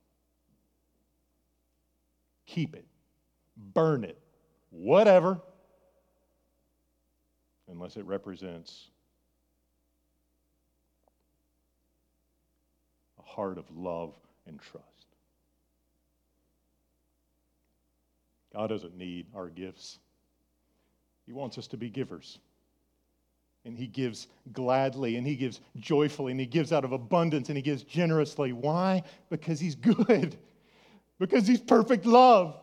Keep 2.48 2.76
it, 2.76 2.86
burn 3.56 4.04
it, 4.04 4.20
whatever, 4.72 5.40
unless 7.70 7.96
it 7.96 8.06
represents 8.06 8.90
a 13.20 13.22
heart 13.22 13.58
of 13.58 13.66
love 13.76 14.14
and 14.48 14.60
trust. 14.60 14.93
God 18.54 18.68
doesn't 18.68 18.96
need 18.98 19.28
our 19.36 19.50
gifts, 19.50 20.00
He 21.26 21.34
wants 21.34 21.58
us 21.58 21.68
to 21.68 21.78
be 21.78 21.90
givers. 21.90 22.40
And 23.66 23.78
He 23.78 23.88
gives 23.88 24.28
gladly, 24.52 25.16
and 25.16 25.26
He 25.26 25.36
gives 25.36 25.62
joyfully, 25.78 26.32
and 26.32 26.40
He 26.40 26.46
gives 26.46 26.74
out 26.74 26.84
of 26.84 26.92
abundance, 26.92 27.48
and 27.48 27.58
He 27.58 27.62
gives 27.62 27.84
generously. 27.84 28.52
Why? 28.52 29.04
Because 29.30 29.60
He's 29.60 29.76
good, 29.76 30.36
because 31.20 31.48
He's 31.48 31.62
perfect 31.62 32.06
love, 32.06 32.58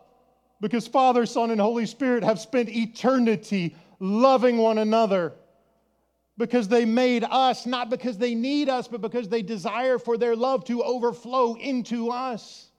because 0.60 0.86
Father, 0.86 1.24
Son, 1.24 1.50
and 1.50 1.60
Holy 1.60 1.86
Spirit 1.86 2.22
have 2.22 2.38
spent 2.38 2.68
eternity 2.68 3.74
loving 3.98 4.58
one 4.58 4.78
another 4.78 5.34
because 6.40 6.68
they 6.68 6.86
made 6.86 7.22
us, 7.22 7.66
not 7.66 7.90
because 7.90 8.16
they 8.16 8.34
need 8.34 8.68
us, 8.68 8.88
but 8.88 9.02
because 9.02 9.28
they 9.28 9.42
desire 9.42 9.98
for 9.98 10.16
their 10.16 10.34
love 10.34 10.64
to 10.64 10.82
overflow 10.82 11.54
into 11.54 12.10
us. 12.10 12.70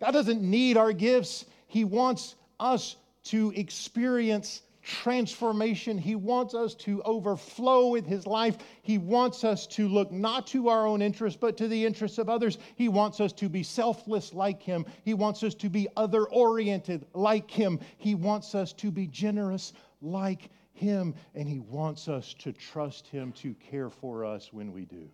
God 0.00 0.12
doesn't 0.12 0.42
need 0.42 0.76
our 0.76 0.92
gifts, 0.92 1.44
he 1.76 1.84
wants 1.84 2.36
us 2.58 2.96
to 3.24 3.52
experience 3.54 4.62
transformation. 4.80 5.98
He 5.98 6.14
wants 6.14 6.54
us 6.54 6.74
to 6.76 7.02
overflow 7.02 7.88
with 7.88 8.06
His 8.06 8.26
life. 8.26 8.56
He 8.80 8.96
wants 8.96 9.44
us 9.44 9.66
to 9.66 9.86
look 9.86 10.10
not 10.10 10.46
to 10.46 10.70
our 10.70 10.86
own 10.86 11.02
interests, 11.02 11.38
but 11.38 11.58
to 11.58 11.68
the 11.68 11.84
interests 11.84 12.16
of 12.16 12.30
others. 12.30 12.56
He 12.76 12.88
wants 12.88 13.20
us 13.20 13.30
to 13.34 13.50
be 13.50 13.62
selfless 13.62 14.32
like 14.32 14.62
Him. 14.62 14.86
He 15.04 15.12
wants 15.12 15.42
us 15.42 15.54
to 15.56 15.68
be 15.68 15.86
other 15.98 16.24
oriented 16.24 17.04
like 17.12 17.50
Him. 17.50 17.78
He 17.98 18.14
wants 18.14 18.54
us 18.54 18.72
to 18.72 18.90
be 18.90 19.06
generous 19.06 19.74
like 20.00 20.48
Him. 20.72 21.14
And 21.34 21.46
He 21.46 21.58
wants 21.58 22.08
us 22.08 22.32
to 22.38 22.54
trust 22.54 23.06
Him 23.06 23.32
to 23.32 23.52
care 23.52 23.90
for 23.90 24.24
us 24.24 24.48
when 24.50 24.72
we 24.72 24.86
do. 24.86 25.10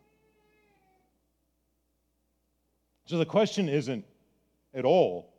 So 3.06 3.18
the 3.18 3.26
question 3.26 3.68
isn't 3.68 4.04
at 4.74 4.84
all 4.84 5.31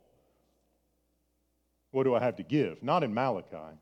what 1.94 2.02
do 2.02 2.14
I 2.16 2.18
have 2.18 2.34
to 2.36 2.42
give? 2.42 2.82
Not 2.82 3.04
in 3.04 3.14
Malachi. 3.14 3.78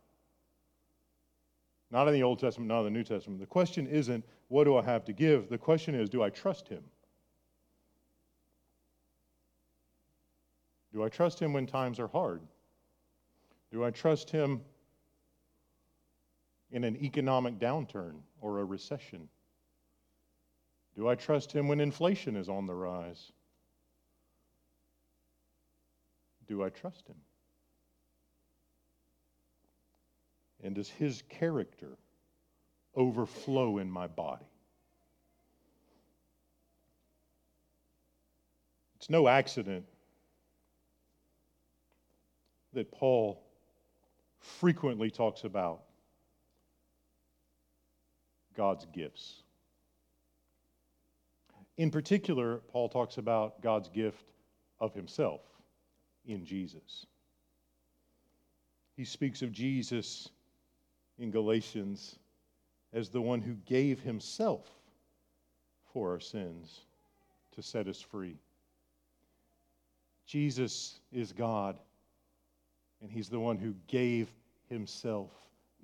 Not 1.90 2.09
in 2.09 2.12
the 2.12 2.22
Old 2.22 2.38
Testament, 2.38 2.68
not 2.68 2.81
in 2.81 2.85
the 2.85 2.90
New 2.90 3.05
Testament. 3.05 3.40
The 3.40 3.46
question 3.46 3.87
isn't, 3.87 4.22
what 4.48 4.64
do 4.64 4.77
I 4.77 4.83
have 4.83 5.03
to 5.07 5.14
give? 5.14 5.48
The 5.48 5.57
question 5.57 5.94
is, 5.94 6.11
do 6.11 6.22
I 6.22 6.29
trust 6.29 6.68
him? 6.68 6.83
Do 10.92 11.03
I 11.03 11.09
trust 11.09 11.40
him 11.40 11.55
when 11.55 11.66
times 11.66 11.98
are 11.98 12.07
hard? 12.07 12.42
Do 13.72 13.83
I 13.83 13.90
trust 13.90 14.29
him 14.29 14.61
in 16.70 16.85
an 16.85 17.03
economic 17.03 17.59
downturn 17.59 18.16
or 18.42 18.59
a 18.59 18.64
recession? 18.64 19.27
Do 20.96 21.09
I 21.09 21.14
trust 21.14 21.51
him 21.51 21.66
when 21.66 21.81
inflation 21.81 22.37
is 22.37 22.51
on 22.51 22.66
the 22.66 22.75
rise? 22.75 23.33
Do 26.46 26.62
I 26.62 26.68
trust 26.68 27.09
him? 27.09 27.16
And 30.62 30.75
does 30.75 30.88
his 30.88 31.22
character 31.29 31.98
overflow 32.94 33.79
in 33.79 33.90
my 33.90 34.07
body? 34.07 34.46
It's 38.96 39.11
no 39.11 39.27
accident 39.27 39.85
that 42.72 42.92
Paul 42.92 43.42
frequently 44.38 45.11
talks 45.11 45.44
about 45.44 45.83
God's 48.57 48.87
gifts. 48.94 49.42
In 51.79 51.90
particular, 51.90 52.59
Paul 52.68 52.88
talks 52.88 53.18
about 53.18 53.61
God's 53.61 53.88
gift 53.88 54.25
of 54.79 54.94
himself 54.94 55.40
in 56.27 56.44
Jesus. 56.44 57.07
He 58.96 59.05
speaks 59.05 59.42
of 59.42 59.51
Jesus 59.53 60.29
in 61.18 61.31
Galatians 61.31 62.18
as 62.92 63.09
the 63.09 63.20
one 63.20 63.40
who 63.40 63.55
gave 63.66 64.01
himself 64.01 64.68
for 65.92 66.11
our 66.12 66.20
sins 66.20 66.81
to 67.55 67.62
set 67.62 67.88
us 67.88 68.01
free. 68.01 68.37
Jesus 70.27 71.01
is 71.12 71.33
God, 71.33 71.79
and 73.01 73.11
he's 73.11 73.29
the 73.29 73.40
one 73.40 73.59
who 73.59 73.75
gave 73.87 74.29
himself 74.68 75.31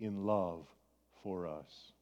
in 0.01 0.25
love 0.25 0.67
for 1.23 1.47
us. 1.47 1.93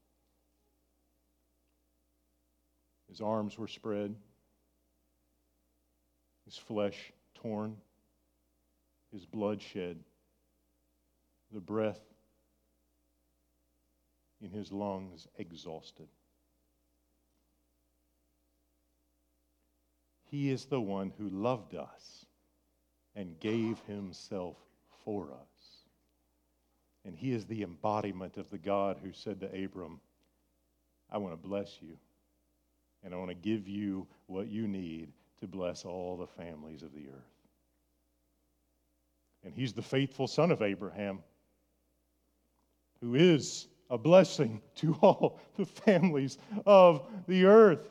His 3.09 3.21
arms 3.21 3.59
were 3.59 3.69
spread, 3.69 4.15
his 6.45 6.57
flesh 6.57 7.13
torn, 7.35 7.77
his 9.13 9.25
blood 9.25 9.63
shed, 9.63 9.99
the 11.53 11.61
breath 11.61 12.01
in 14.43 14.51
his 14.51 14.73
lungs 14.73 15.27
exhausted. 15.39 16.09
He 20.31 20.51
is 20.51 20.67
the 20.67 20.81
one 20.81 21.13
who 21.17 21.29
loved 21.29 21.75
us 21.75 22.27
and 23.15 23.39
gave 23.41 23.79
himself 23.87 24.57
for 25.05 25.33
us. 25.33 25.85
And 27.05 27.17
he 27.17 27.33
is 27.33 27.47
the 27.47 27.63
embodiment 27.63 28.37
of 28.37 28.51
the 28.51 28.59
God 28.59 28.99
who 29.03 29.13
said 29.13 29.41
to 29.41 29.65
Abram, 29.65 30.01
I 31.11 31.19
want 31.19 31.33
to 31.33 31.49
bless 31.49 31.79
you, 31.81 31.97
and 33.05 33.15
I 33.15 33.17
want 33.17 33.31
to 33.31 33.35
give 33.35 33.69
you 33.69 34.07
what 34.27 34.49
you 34.49 34.67
need 34.67 35.13
to 35.41 35.47
bless 35.47 35.85
all 35.85 36.17
the 36.17 36.27
families 36.27 36.83
of 36.83 36.93
the 36.93 37.07
earth. 37.09 37.37
And 39.45 39.55
he's 39.55 39.73
the 39.73 39.83
faithful 39.83 40.27
son 40.27 40.51
of 40.51 40.63
Abraham, 40.63 41.21
who 43.01 43.15
is 43.15 43.69
a 43.91 43.99
blessing 43.99 44.61
to 44.77 44.97
all 45.01 45.41
the 45.57 45.67
families 45.67 46.39
of 46.65 47.07
the 47.27 47.45
earth. 47.45 47.89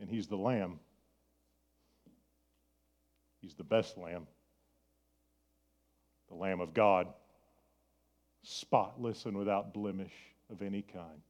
And 0.00 0.08
he's 0.08 0.28
the 0.28 0.36
lamb. 0.36 0.78
He's 3.40 3.54
the 3.54 3.64
best 3.64 3.96
lamb, 3.96 4.26
the 6.28 6.34
lamb 6.34 6.60
of 6.60 6.74
God, 6.74 7.06
spotless 8.42 9.26
and 9.26 9.36
without 9.36 9.72
blemish 9.72 10.12
of 10.50 10.60
any 10.62 10.82
kind. 10.82 11.22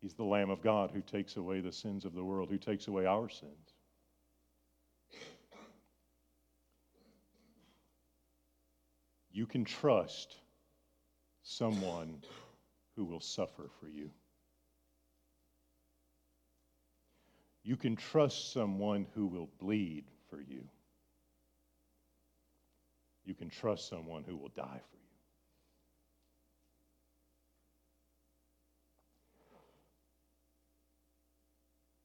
He's 0.00 0.14
the 0.14 0.24
Lamb 0.24 0.50
of 0.50 0.60
God 0.60 0.90
who 0.92 1.00
takes 1.00 1.36
away 1.36 1.60
the 1.60 1.70
sins 1.70 2.04
of 2.04 2.12
the 2.12 2.24
world, 2.24 2.48
who 2.50 2.58
takes 2.58 2.88
away 2.88 3.06
our 3.06 3.28
sins. 3.28 3.71
You 9.32 9.46
can 9.46 9.64
trust 9.64 10.36
someone 11.42 12.22
who 12.96 13.04
will 13.04 13.20
suffer 13.20 13.70
for 13.80 13.88
you. 13.88 14.10
You 17.64 17.76
can 17.76 17.96
trust 17.96 18.52
someone 18.52 19.06
who 19.14 19.26
will 19.26 19.48
bleed 19.58 20.04
for 20.28 20.40
you. 20.40 20.64
You 23.24 23.34
can 23.34 23.48
trust 23.48 23.88
someone 23.88 24.24
who 24.24 24.36
will 24.36 24.50
die 24.54 24.80
for 24.90 24.96
you. 24.96 25.02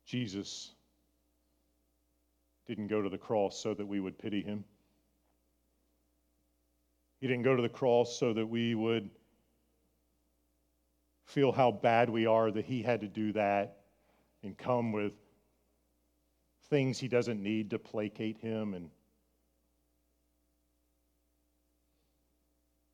Jesus 0.06 0.72
didn't 2.68 2.88
go 2.88 3.02
to 3.02 3.10
the 3.10 3.18
cross 3.18 3.60
so 3.62 3.74
that 3.74 3.86
we 3.86 4.00
would 4.00 4.18
pity 4.18 4.42
him. 4.42 4.64
He 7.20 7.28
didn't 7.28 7.44
go 7.44 7.56
to 7.56 7.62
the 7.62 7.70
cross 7.70 8.18
so 8.18 8.34
that 8.34 8.46
we 8.46 8.76
would 8.76 9.10
feel 11.26 11.52
how 11.52 11.72
bad 11.72 12.10
we 12.10 12.26
are 12.26 12.52
that 12.52 12.66
he 12.66 12.82
had 12.82 13.02
to 13.02 13.08
do 13.08 13.34
that 13.34 13.78
and 14.44 14.58
come 14.58 14.92
with 14.92 15.14
things 16.70 17.00
he 17.00 17.08
doesn't 17.08 17.42
need 17.42 17.70
to 17.72 17.80
placate 17.80 18.38
him 18.38 18.74
and 18.74 18.90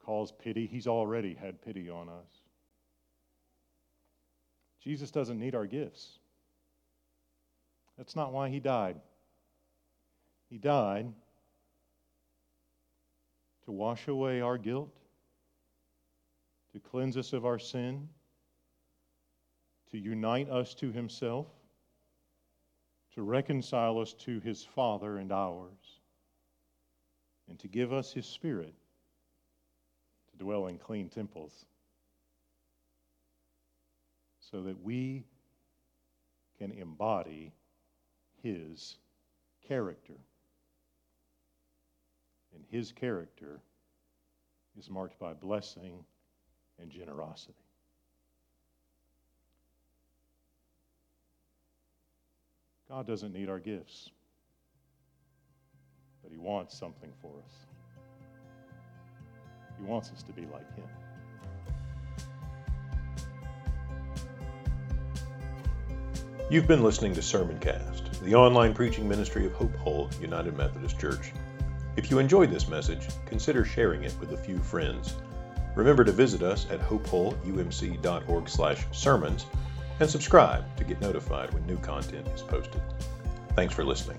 cause 0.03 0.31
pity. 0.31 0.65
He's 0.65 0.87
already 0.87 1.33
had 1.33 1.61
pity 1.61 1.89
on 1.89 2.09
us. 2.09 2.41
Jesus 4.81 5.11
doesn't 5.11 5.39
need 5.39 5.55
our 5.55 5.65
gifts. 5.65 6.19
That's 7.97 8.15
not 8.15 8.33
why 8.33 8.49
he 8.49 8.59
died. 8.59 8.99
He 10.49 10.57
died 10.57 11.13
to 13.65 13.71
wash 13.71 14.07
away 14.07 14.41
our 14.41 14.57
guilt, 14.57 14.93
to 16.73 16.79
cleanse 16.79 17.17
us 17.17 17.33
of 17.33 17.45
our 17.45 17.59
sin, 17.59 18.09
to 19.91 19.97
unite 19.97 20.49
us 20.49 20.73
to 20.75 20.91
himself, 20.91 21.47
to 23.13 23.21
reconcile 23.21 23.99
us 23.99 24.13
to 24.13 24.39
his 24.39 24.63
Father 24.63 25.17
and 25.17 25.31
ours, 25.31 25.99
and 27.47 27.59
to 27.59 27.67
give 27.67 27.93
us 27.93 28.11
his 28.11 28.25
Spirit 28.25 28.73
to 30.31 30.37
dwell 30.37 30.67
in 30.67 30.77
clean 30.77 31.09
temples 31.09 31.65
so 34.39 34.61
that 34.63 34.81
we 34.81 35.23
can 36.57 36.71
embody 36.71 37.53
his 38.41 38.97
character. 39.67 40.13
And 42.53 42.63
his 42.69 42.91
character 42.91 43.59
is 44.77 44.89
marked 44.89 45.19
by 45.19 45.33
blessing 45.33 46.05
and 46.79 46.89
generosity. 46.89 47.53
God 52.89 53.07
doesn't 53.07 53.33
need 53.33 53.49
our 53.49 53.59
gifts, 53.59 54.09
but 56.21 56.31
he 56.31 56.37
wants 56.37 56.77
something 56.77 57.11
for 57.21 57.31
us. 57.43 57.53
He 59.79 59.85
wants 59.85 60.11
us 60.11 60.21
to 60.23 60.31
be 60.31 60.45
like 60.53 60.75
him. 60.75 60.85
You've 66.51 66.67
been 66.67 66.83
listening 66.83 67.15
to 67.15 67.21
Sermoncast 67.21 68.13
the 68.23 68.35
online 68.35 68.73
preaching 68.73 69.07
ministry 69.07 69.45
of 69.45 69.53
Hope 69.53 69.75
Hull 69.77 70.09
United 70.21 70.55
Methodist 70.55 70.97
Church. 70.97 71.33
If 71.95 72.09
you 72.09 72.17
enjoyed 72.19 72.49
this 72.49 72.67
message, 72.67 73.07
consider 73.25 73.63
sharing 73.63 74.03
it 74.03 74.15
with 74.19 74.33
a 74.33 74.37
few 74.37 74.57
friends. 74.57 75.15
Remember 75.75 76.03
to 76.03 76.11
visit 76.11 76.41
us 76.41 76.65
at 76.69 76.79
hopehullumc.org/sermons 76.79 79.45
and 79.99 80.09
subscribe 80.09 80.75
to 80.77 80.83
get 80.83 80.99
notified 81.01 81.53
when 81.53 81.67
new 81.67 81.77
content 81.77 82.27
is 82.29 82.41
posted. 82.41 82.81
Thanks 83.55 83.75
for 83.75 83.85
listening. 83.85 84.17